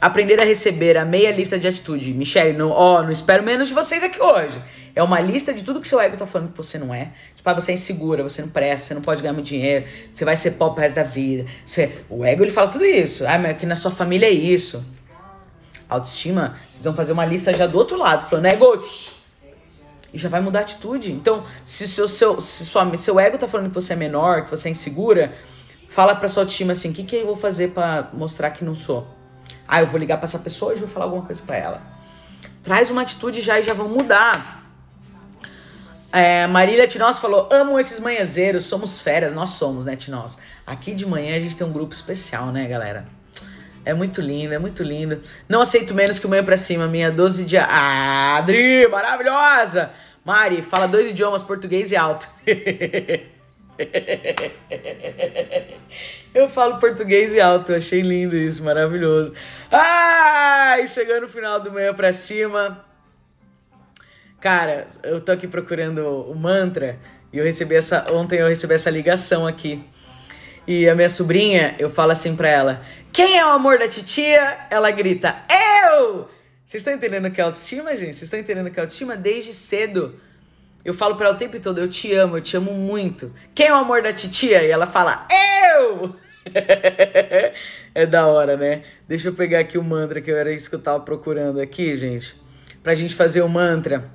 Aprender 0.00 0.40
a 0.40 0.44
receber 0.44 0.96
a 0.96 1.04
meia 1.04 1.30
lista 1.30 1.58
de 1.58 1.68
atitude. 1.68 2.14
Michelle, 2.14 2.56
não, 2.56 2.70
ó, 2.70 3.02
não 3.02 3.10
espero 3.10 3.42
menos 3.42 3.68
de 3.68 3.74
vocês 3.74 4.02
aqui 4.02 4.22
hoje. 4.22 4.58
É 4.94 5.02
uma 5.02 5.20
lista 5.20 5.52
de 5.52 5.62
tudo 5.62 5.78
que 5.78 5.86
seu 5.86 6.00
ego 6.00 6.16
tá 6.16 6.26
falando 6.26 6.52
que 6.52 6.56
você 6.56 6.78
não 6.78 6.94
é. 6.94 7.10
Tipo, 7.34 7.50
ah, 7.50 7.54
você 7.54 7.72
é 7.72 7.74
insegura, 7.74 8.22
você 8.22 8.40
não 8.40 8.48
presta, 8.48 8.88
você 8.88 8.94
não 8.94 9.02
pode 9.02 9.20
ganhar 9.20 9.34
muito 9.34 9.46
dinheiro, 9.46 9.84
você 10.10 10.24
vai 10.24 10.36
ser 10.36 10.52
pobre 10.52 10.76
pro 10.76 10.82
resto 10.82 10.94
da 10.94 11.02
vida. 11.02 11.44
Você... 11.62 11.92
O 12.08 12.24
ego, 12.24 12.42
ele 12.42 12.52
fala 12.52 12.68
tudo 12.68 12.86
isso. 12.86 13.26
Ah, 13.26 13.38
mas 13.38 13.50
aqui 13.50 13.66
na 13.66 13.76
sua 13.76 13.90
família 13.90 14.26
é 14.26 14.30
isso 14.30 14.95
autoestima, 15.88 16.56
vocês 16.70 16.84
vão 16.84 16.94
fazer 16.94 17.12
uma 17.12 17.24
lista 17.24 17.52
já 17.52 17.66
do 17.66 17.78
outro 17.78 17.96
lado, 17.96 18.28
falando, 18.28 18.46
ego, 18.46 18.76
e 20.12 20.18
já 20.18 20.28
vai 20.28 20.40
mudar 20.40 20.60
a 20.60 20.62
atitude. 20.62 21.12
Então, 21.12 21.44
se 21.64 21.86
seu, 21.86 22.08
seu, 22.08 22.40
se 22.40 22.64
sua, 22.64 22.96
seu 22.96 23.20
ego 23.20 23.38
tá 23.38 23.46
falando 23.46 23.68
que 23.68 23.74
você 23.74 23.92
é 23.92 23.96
menor, 23.96 24.44
que 24.44 24.50
você 24.50 24.68
é 24.68 24.70
insegura, 24.72 25.32
fala 25.88 26.14
pra 26.14 26.28
sua 26.28 26.42
autoestima 26.42 26.72
assim, 26.72 26.90
o 26.90 26.92
que, 26.92 27.04
que 27.04 27.16
eu 27.16 27.26
vou 27.26 27.36
fazer 27.36 27.68
para 27.70 28.10
mostrar 28.12 28.50
que 28.50 28.64
não 28.64 28.74
sou? 28.74 29.06
Ah, 29.68 29.80
eu 29.80 29.86
vou 29.86 29.98
ligar 29.98 30.16
pra 30.18 30.26
essa 30.26 30.38
pessoa 30.38 30.72
e 30.72 30.76
vou 30.76 30.88
falar 30.88 31.06
alguma 31.06 31.22
coisa 31.22 31.42
para 31.42 31.56
ela. 31.56 31.82
Traz 32.62 32.90
uma 32.90 33.02
atitude 33.02 33.42
já 33.42 33.58
e 33.58 33.62
já 33.62 33.74
vão 33.74 33.88
mudar. 33.88 34.64
É, 36.12 36.46
Marília 36.46 36.86
Tinós 36.86 37.18
falou: 37.18 37.48
amo 37.52 37.78
esses 37.78 38.00
manhãzeiros, 38.00 38.64
somos 38.64 39.00
férias, 39.00 39.34
nós 39.34 39.50
somos, 39.50 39.84
né, 39.84 39.96
Tinós? 39.96 40.38
Aqui 40.66 40.94
de 40.94 41.04
manhã 41.04 41.36
a 41.36 41.40
gente 41.40 41.56
tem 41.56 41.66
um 41.66 41.72
grupo 41.72 41.92
especial, 41.92 42.46
né, 42.46 42.66
galera? 42.66 43.06
É 43.86 43.94
muito 43.94 44.20
lindo, 44.20 44.52
é 44.52 44.58
muito 44.58 44.82
lindo. 44.82 45.22
Não 45.48 45.60
aceito 45.60 45.94
menos 45.94 46.18
que 46.18 46.26
o 46.26 46.28
manhã 46.28 46.44
pra 46.44 46.56
cima, 46.56 46.88
minha 46.88 47.08
12 47.08 47.44
de. 47.44 47.56
Ah, 47.56 48.36
Adri, 48.36 48.88
maravilhosa! 48.88 49.92
Mari, 50.24 50.60
fala 50.60 50.88
dois 50.88 51.08
idiomas, 51.08 51.44
português 51.44 51.92
e 51.92 51.96
alto. 51.96 52.28
Eu 56.34 56.48
falo 56.48 56.78
português 56.78 57.32
e 57.32 57.40
alto, 57.40 57.72
achei 57.72 58.00
lindo 58.00 58.36
isso, 58.36 58.64
maravilhoso. 58.64 59.32
Ai, 59.70 60.84
chegando 60.88 61.22
no 61.22 61.28
final 61.28 61.60
do 61.60 61.70
manhã 61.70 61.94
pra 61.94 62.12
cima. 62.12 62.84
Cara, 64.40 64.88
eu 65.04 65.20
tô 65.20 65.30
aqui 65.30 65.46
procurando 65.46 66.04
o 66.28 66.34
mantra 66.34 66.98
e 67.32 67.38
eu 67.38 67.44
recebi 67.44 67.76
essa. 67.76 68.12
Ontem 68.12 68.40
eu 68.40 68.48
recebi 68.48 68.74
essa 68.74 68.90
ligação 68.90 69.46
aqui. 69.46 69.82
E 70.66 70.88
a 70.88 70.94
minha 70.96 71.08
sobrinha, 71.08 71.76
eu 71.78 71.88
falo 71.88 72.10
assim 72.10 72.34
pra 72.34 72.48
ela: 72.48 72.82
Quem 73.12 73.38
é 73.38 73.46
o 73.46 73.50
amor 73.50 73.78
da 73.78 73.86
titia? 73.86 74.58
Ela 74.68 74.90
grita: 74.90 75.36
Eu! 75.48 76.28
Vocês 76.64 76.80
estão 76.80 76.92
entendendo 76.92 77.26
o 77.26 77.30
que 77.30 77.40
é 77.40 77.44
autoestima, 77.44 77.94
gente? 77.94 78.16
Vocês 78.16 78.22
estão 78.22 78.40
entendendo 78.40 78.66
o 78.66 78.70
que 78.70 78.80
é 78.80 78.82
autoestima? 78.82 79.16
Desde 79.16 79.54
cedo. 79.54 80.16
Eu 80.84 80.92
falo 80.92 81.16
pra 81.16 81.26
ela 81.26 81.36
o 81.36 81.38
tempo 81.38 81.58
todo: 81.60 81.78
Eu 81.78 81.88
te 81.88 82.12
amo, 82.12 82.38
eu 82.38 82.40
te 82.40 82.56
amo 82.56 82.72
muito. 82.72 83.32
Quem 83.54 83.68
é 83.68 83.72
o 83.72 83.76
amor 83.76 84.02
da 84.02 84.12
titia? 84.12 84.64
E 84.64 84.70
ela 84.70 84.88
fala: 84.88 85.28
Eu! 85.30 86.16
é 87.94 88.04
da 88.04 88.26
hora, 88.26 88.56
né? 88.56 88.82
Deixa 89.06 89.28
eu 89.28 89.34
pegar 89.34 89.60
aqui 89.60 89.78
o 89.78 89.84
mantra 89.84 90.20
que 90.20 90.30
eu 90.30 90.36
era 90.36 90.52
isso 90.52 90.68
que 90.68 90.74
eu 90.74 90.80
tava 90.80 90.98
procurando 91.00 91.60
aqui, 91.60 91.96
gente. 91.96 92.34
Pra 92.82 92.92
gente 92.92 93.14
fazer 93.14 93.42
o 93.42 93.48
mantra. 93.48 94.10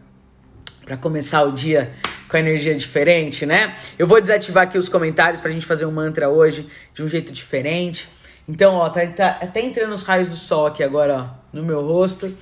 Pra 0.84 0.98
começar 0.98 1.44
o 1.44 1.54
dia 1.54 1.94
com 2.32 2.38
energia 2.38 2.74
diferente, 2.74 3.46
né? 3.46 3.76
Eu 4.00 4.08
vou 4.08 4.22
desativar 4.22 4.64
aqui 4.64 4.78
os 4.78 4.88
comentários 4.88 5.42
pra 5.42 5.52
gente 5.52 5.66
fazer 5.66 5.86
um 5.86 5.92
mantra 5.92 6.30
hoje 6.30 6.66
de 6.96 7.04
um 7.04 7.08
jeito 7.08 7.34
diferente. 7.34 8.08
Então, 8.48 8.76
ó, 8.76 8.90
tá, 8.90 9.06
tá 9.06 9.38
até 9.42 9.60
entrando 9.60 9.94
os 9.94 10.04
raios 10.04 10.30
do 10.30 10.38
sol 10.38 10.66
aqui 10.66 10.82
agora, 10.82 11.18
ó, 11.18 11.30
no 11.52 11.62
meu 11.62 11.86
rosto. 11.86 12.34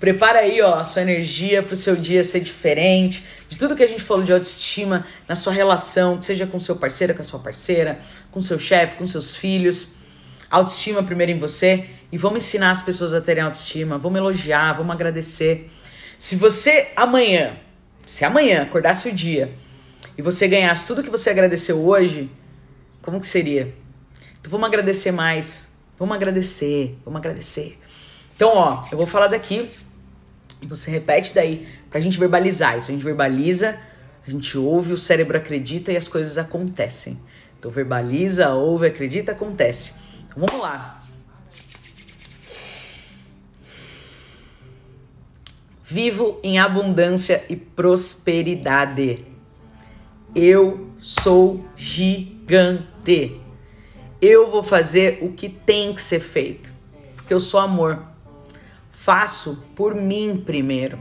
Prepara 0.00 0.40
aí, 0.40 0.60
ó, 0.60 0.74
a 0.74 0.84
sua 0.84 1.02
energia 1.02 1.62
pro 1.62 1.76
seu 1.76 1.94
dia 1.94 2.24
ser 2.24 2.40
diferente. 2.40 3.24
De 3.48 3.56
tudo 3.56 3.76
que 3.76 3.84
a 3.84 3.86
gente 3.86 4.02
falou 4.02 4.24
de 4.24 4.32
autoestima 4.32 5.06
na 5.28 5.36
sua 5.36 5.52
relação, 5.52 6.20
seja 6.20 6.44
com 6.44 6.58
seu 6.58 6.74
parceiro, 6.74 7.14
com 7.14 7.22
a 7.22 7.24
sua 7.24 7.38
parceira, 7.38 8.00
com 8.32 8.42
seu 8.42 8.58
chefe, 8.58 8.96
com 8.96 9.06
seus 9.06 9.36
filhos. 9.36 9.90
Autoestima 10.50 11.00
primeiro 11.00 11.30
em 11.30 11.38
você 11.38 11.86
e 12.10 12.18
vamos 12.18 12.44
ensinar 12.44 12.72
as 12.72 12.82
pessoas 12.82 13.14
a 13.14 13.20
terem 13.20 13.44
autoestima, 13.44 13.96
vamos 13.98 14.18
elogiar, 14.18 14.72
vamos 14.72 14.92
agradecer. 14.92 15.70
Se 16.18 16.34
você 16.34 16.88
amanhã, 16.96 17.52
se 18.04 18.24
amanhã 18.24 18.62
acordasse 18.62 19.08
o 19.08 19.12
dia 19.12 19.52
e 20.16 20.22
você 20.22 20.46
ganhasse 20.48 20.86
tudo 20.86 21.02
que 21.02 21.10
você 21.10 21.30
agradeceu 21.30 21.78
hoje, 21.84 22.30
como 23.00 23.20
que 23.20 23.26
seria? 23.26 23.74
Então 24.40 24.50
vamos 24.50 24.66
agradecer 24.66 25.12
mais. 25.12 25.68
Vamos 25.98 26.16
agradecer, 26.16 26.98
vamos 27.04 27.18
agradecer. 27.18 27.78
Então, 28.34 28.50
ó, 28.54 28.84
eu 28.90 28.98
vou 28.98 29.06
falar 29.06 29.28
daqui 29.28 29.70
e 30.60 30.66
você 30.66 30.90
repete 30.90 31.34
daí 31.34 31.68
pra 31.90 32.00
gente 32.00 32.18
verbalizar 32.18 32.76
isso. 32.76 32.90
A 32.90 32.94
gente 32.94 33.04
verbaliza, 33.04 33.78
a 34.26 34.30
gente 34.30 34.58
ouve, 34.58 34.92
o 34.92 34.96
cérebro 34.96 35.36
acredita 35.36 35.92
e 35.92 35.96
as 35.96 36.08
coisas 36.08 36.38
acontecem. 36.38 37.20
Então 37.58 37.70
verbaliza, 37.70 38.50
ouve, 38.50 38.86
acredita, 38.86 39.32
acontece. 39.32 39.94
Então, 40.26 40.44
vamos 40.44 40.60
lá. 40.60 41.01
Vivo 45.84 46.38
em 46.44 46.58
abundância 46.58 47.44
e 47.48 47.56
prosperidade. 47.56 49.26
Eu 50.34 50.88
sou 51.00 51.64
gigante. 51.76 53.40
Eu 54.20 54.48
vou 54.48 54.62
fazer 54.62 55.18
o 55.22 55.32
que 55.32 55.48
tem 55.48 55.92
que 55.92 56.00
ser 56.00 56.20
feito, 56.20 56.72
porque 57.16 57.34
eu 57.34 57.40
sou 57.40 57.58
amor. 57.58 58.00
Faço 58.92 59.64
por 59.74 59.96
mim 59.96 60.40
primeiro. 60.46 60.98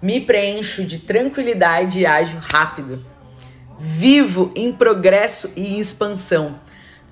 Me 0.00 0.20
preencho 0.20 0.82
de 0.84 0.98
tranquilidade 0.98 2.00
e 2.00 2.06
ajo 2.06 2.38
rápido. 2.40 3.04
Vivo 3.78 4.50
em 4.56 4.72
progresso 4.72 5.52
e 5.54 5.78
expansão. 5.78 6.58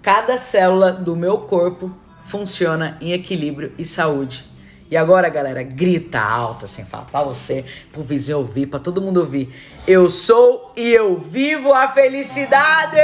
Cada 0.01 0.39
célula 0.39 0.91
do 0.91 1.15
meu 1.15 1.39
corpo 1.39 1.95
funciona 2.23 2.97
em 3.03 3.13
equilíbrio 3.13 3.75
e 3.77 3.85
saúde. 3.85 4.50
E 4.91 4.97
agora, 4.97 5.29
galera, 5.29 5.63
grita 5.63 6.19
alto 6.19 6.65
assim, 6.65 6.85
fala 6.85 7.05
pra 7.05 7.23
você, 7.23 7.65
pro 7.93 8.03
vizinho 8.03 8.39
ouvir, 8.39 8.67
pra 8.67 8.81
todo 8.81 9.01
mundo 9.01 9.21
ouvir. 9.21 9.49
Eu 9.87 10.11
sou 10.11 10.73
e 10.77 10.91
eu 10.91 11.17
vivo 11.17 11.73
a 11.73 11.87
felicidade! 11.89 12.97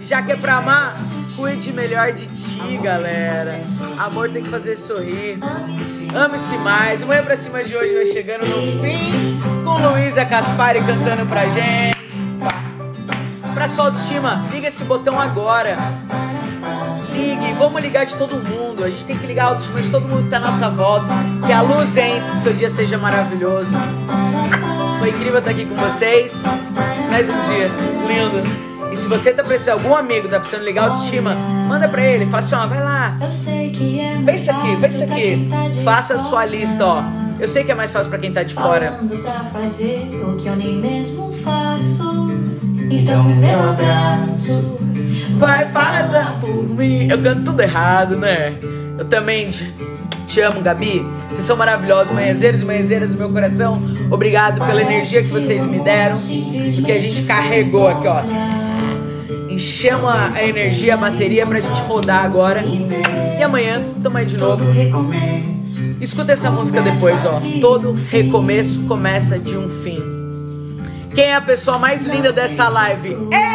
Já 0.00 0.22
que 0.22 0.30
é 0.30 0.36
pra 0.36 0.58
amar, 0.58 0.96
cuide 1.34 1.72
melhor 1.72 2.12
de 2.12 2.28
ti, 2.28 2.78
galera. 2.80 3.60
Amor 3.98 4.30
tem 4.30 4.44
que 4.44 4.48
fazer 4.48 4.76
sorrir. 4.76 5.40
Ame-se 6.14 6.56
mais. 6.58 7.02
Manhã 7.02 7.24
Pra 7.24 7.34
Cima 7.34 7.64
de 7.64 7.76
hoje 7.76 7.94
vai 7.94 8.06
chegando 8.06 8.46
no 8.46 8.80
fim, 8.80 9.40
com 9.64 9.78
Luísa 9.84 10.24
Caspari 10.24 10.80
cantando 10.84 11.26
pra 11.26 11.48
gente. 11.48 11.98
Pra 13.52 13.66
sua 13.66 13.86
autoestima, 13.86 14.46
liga 14.52 14.68
esse 14.68 14.84
botão 14.84 15.20
agora. 15.20 15.76
Vamos 17.58 17.82
ligar 17.82 18.06
de 18.06 18.16
todo 18.16 18.36
mundo. 18.36 18.84
A 18.84 18.90
gente 18.90 19.04
tem 19.04 19.18
que 19.18 19.26
ligar 19.26 19.46
a 19.46 19.48
autoestima 19.48 19.80
de 19.82 19.90
todo 19.90 20.06
mundo 20.08 20.24
que 20.24 20.30
tá 20.30 20.36
à 20.36 20.40
nossa 20.40 20.70
volta. 20.70 21.08
Que 21.44 21.52
a 21.52 21.60
luz 21.60 21.96
entre, 21.96 22.30
que 22.32 22.40
seu 22.40 22.52
dia 22.52 22.70
seja 22.70 22.96
maravilhoso. 22.96 23.74
Foi 25.00 25.10
incrível 25.10 25.40
estar 25.40 25.50
aqui 25.50 25.66
com 25.66 25.74
vocês. 25.74 26.44
Mais 27.10 27.28
um 27.28 27.38
dia 27.40 27.68
lindo. 28.06 28.68
E 28.92 28.96
se 28.96 29.08
você 29.08 29.32
tá 29.32 29.42
precisando, 29.42 29.80
algum 29.80 29.94
amigo 29.94 30.28
tá 30.28 30.38
precisando 30.38 30.64
ligar 30.64 30.84
a 30.84 30.86
autoestima, 30.86 31.34
manda 31.34 31.86
pra 31.88 32.02
ele, 32.02 32.24
fala 32.26 32.38
assim, 32.38 32.54
ó, 32.54 32.66
vai 32.66 32.82
lá. 32.82 33.18
Eu 33.20 33.30
sei 33.30 33.70
que 33.70 34.00
é 34.00 34.14
mais 34.14 34.24
Pensa 34.24 34.52
aqui, 34.52 34.76
pensa 34.80 35.04
aqui. 35.04 35.48
tá 35.50 35.82
Faça 35.84 36.14
a 36.14 36.18
sua 36.18 36.44
lista, 36.46 36.86
ó. 36.86 37.02
Eu 37.38 37.46
sei 37.46 37.64
que 37.64 37.70
é 37.70 37.74
mais 37.74 37.92
fácil 37.92 38.08
pra 38.08 38.18
quem 38.18 38.32
tá 38.32 38.42
de 38.42 38.54
fora. 38.54 38.92
Falando 38.92 39.22
pra 39.22 39.44
fazer 39.52 40.08
o 40.24 40.36
que 40.36 40.46
eu 40.46 40.56
nem 40.56 40.76
mesmo 40.76 41.34
faço. 41.44 42.28
Então 42.90 43.24
meu 43.24 43.70
abraço. 43.70 44.78
Vai, 45.38 45.70
faça 45.70 46.36
por 46.40 46.68
mim. 46.68 47.08
Eu 47.08 47.22
canto 47.22 47.44
tudo 47.44 47.60
errado, 47.60 48.16
né? 48.16 48.52
Eu 48.98 49.04
também 49.04 49.48
te, 49.50 49.72
te 50.26 50.40
amo, 50.40 50.60
Gabi. 50.60 51.06
Vocês 51.30 51.44
são 51.44 51.56
maravilhosos, 51.56 52.12
manhãzeiros 52.12 52.60
e 52.60 52.64
manhãzeiras 52.64 53.12
do 53.12 53.18
meu 53.18 53.30
coração. 53.30 53.80
Obrigado 54.10 54.64
pela 54.66 54.82
energia 54.82 55.22
que 55.22 55.28
vocês 55.28 55.64
me 55.64 55.78
deram. 55.78 56.16
Porque 56.74 56.92
a 56.92 56.98
gente 56.98 57.22
carregou 57.22 57.86
aqui, 57.86 58.08
ó. 58.08 58.22
Enchemos 59.48 60.10
a, 60.10 60.44
energia, 60.44 60.94
a 60.94 60.96
bateria 60.96 61.46
pra 61.46 61.60
gente 61.60 61.80
rodar 61.82 62.24
agora. 62.24 62.62
E 62.62 63.42
amanhã, 63.42 63.82
tamo 64.02 64.18
aí 64.18 64.26
de 64.26 64.36
novo. 64.36 64.64
Escuta 66.00 66.32
essa 66.32 66.50
música 66.50 66.80
depois, 66.80 67.24
ó. 67.24 67.40
Todo 67.60 67.92
recomeço 67.92 68.80
começa 68.82 69.38
de 69.38 69.56
um 69.56 69.68
fim. 69.68 70.02
Quem 71.14 71.26
é 71.26 71.34
a 71.34 71.40
pessoa 71.40 71.78
mais 71.78 72.06
linda 72.06 72.32
dessa 72.32 72.68
live? 72.68 73.10
Eu! 73.10 73.47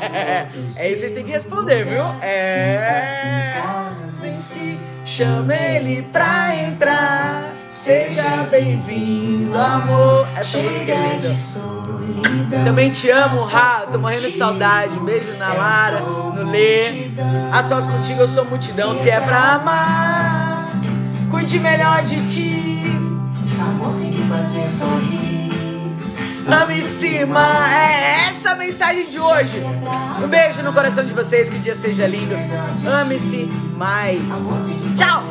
É 0.00 0.46
isso 0.54 0.74
que 0.76 0.96
vocês 0.96 1.12
têm 1.12 1.24
que 1.24 1.30
responder, 1.30 1.84
viu? 1.84 2.02
É. 2.22 3.62
Sim, 4.08 4.34
sim. 4.34 4.80
Chama 5.04 5.54
ele 5.54 6.02
pra 6.10 6.56
entrar. 6.56 7.50
Seja 7.70 8.46
bem-vindo, 8.50 9.58
amor. 9.58 10.26
Essa 10.36 10.58
música 10.58 10.92
é 10.92 11.18
linda. 11.18 12.64
Também 12.64 12.90
te 12.90 13.10
amo, 13.10 13.44
Rá. 13.44 13.84
Tô 13.90 13.98
morrendo 13.98 14.30
de 14.30 14.38
saudade. 14.38 14.98
Beijo 15.00 15.36
na 15.36 15.52
Lara, 15.52 16.00
no 16.00 16.50
Lê. 16.50 17.10
A 17.52 17.62
sós 17.62 17.86
contigo 17.86 18.22
eu 18.22 18.28
sou 18.28 18.44
multidão. 18.44 18.94
Se 18.94 19.10
é 19.10 19.20
pra 19.20 19.56
amar, 19.56 20.70
cuide 21.30 21.58
melhor 21.58 22.02
de 22.02 22.24
ti. 22.26 22.82
Amor 23.60 24.00
tem 24.00 24.12
que 24.12 24.22
fazer 24.22 24.66
sorrir. 24.66 25.33
Ame 26.46 26.82
cima. 26.82 27.46
É 27.74 28.28
essa 28.28 28.50
a 28.50 28.54
mensagem 28.54 29.08
de 29.08 29.18
hoje. 29.18 29.62
Um 30.22 30.28
beijo 30.28 30.62
no 30.62 30.72
coração 30.72 31.04
de 31.04 31.14
vocês. 31.14 31.48
Que 31.48 31.56
o 31.56 31.60
dia 31.60 31.74
seja 31.74 32.06
lindo. 32.06 32.34
Ame-se 32.86 33.44
mais. 33.76 34.30
Tchau. 34.96 35.24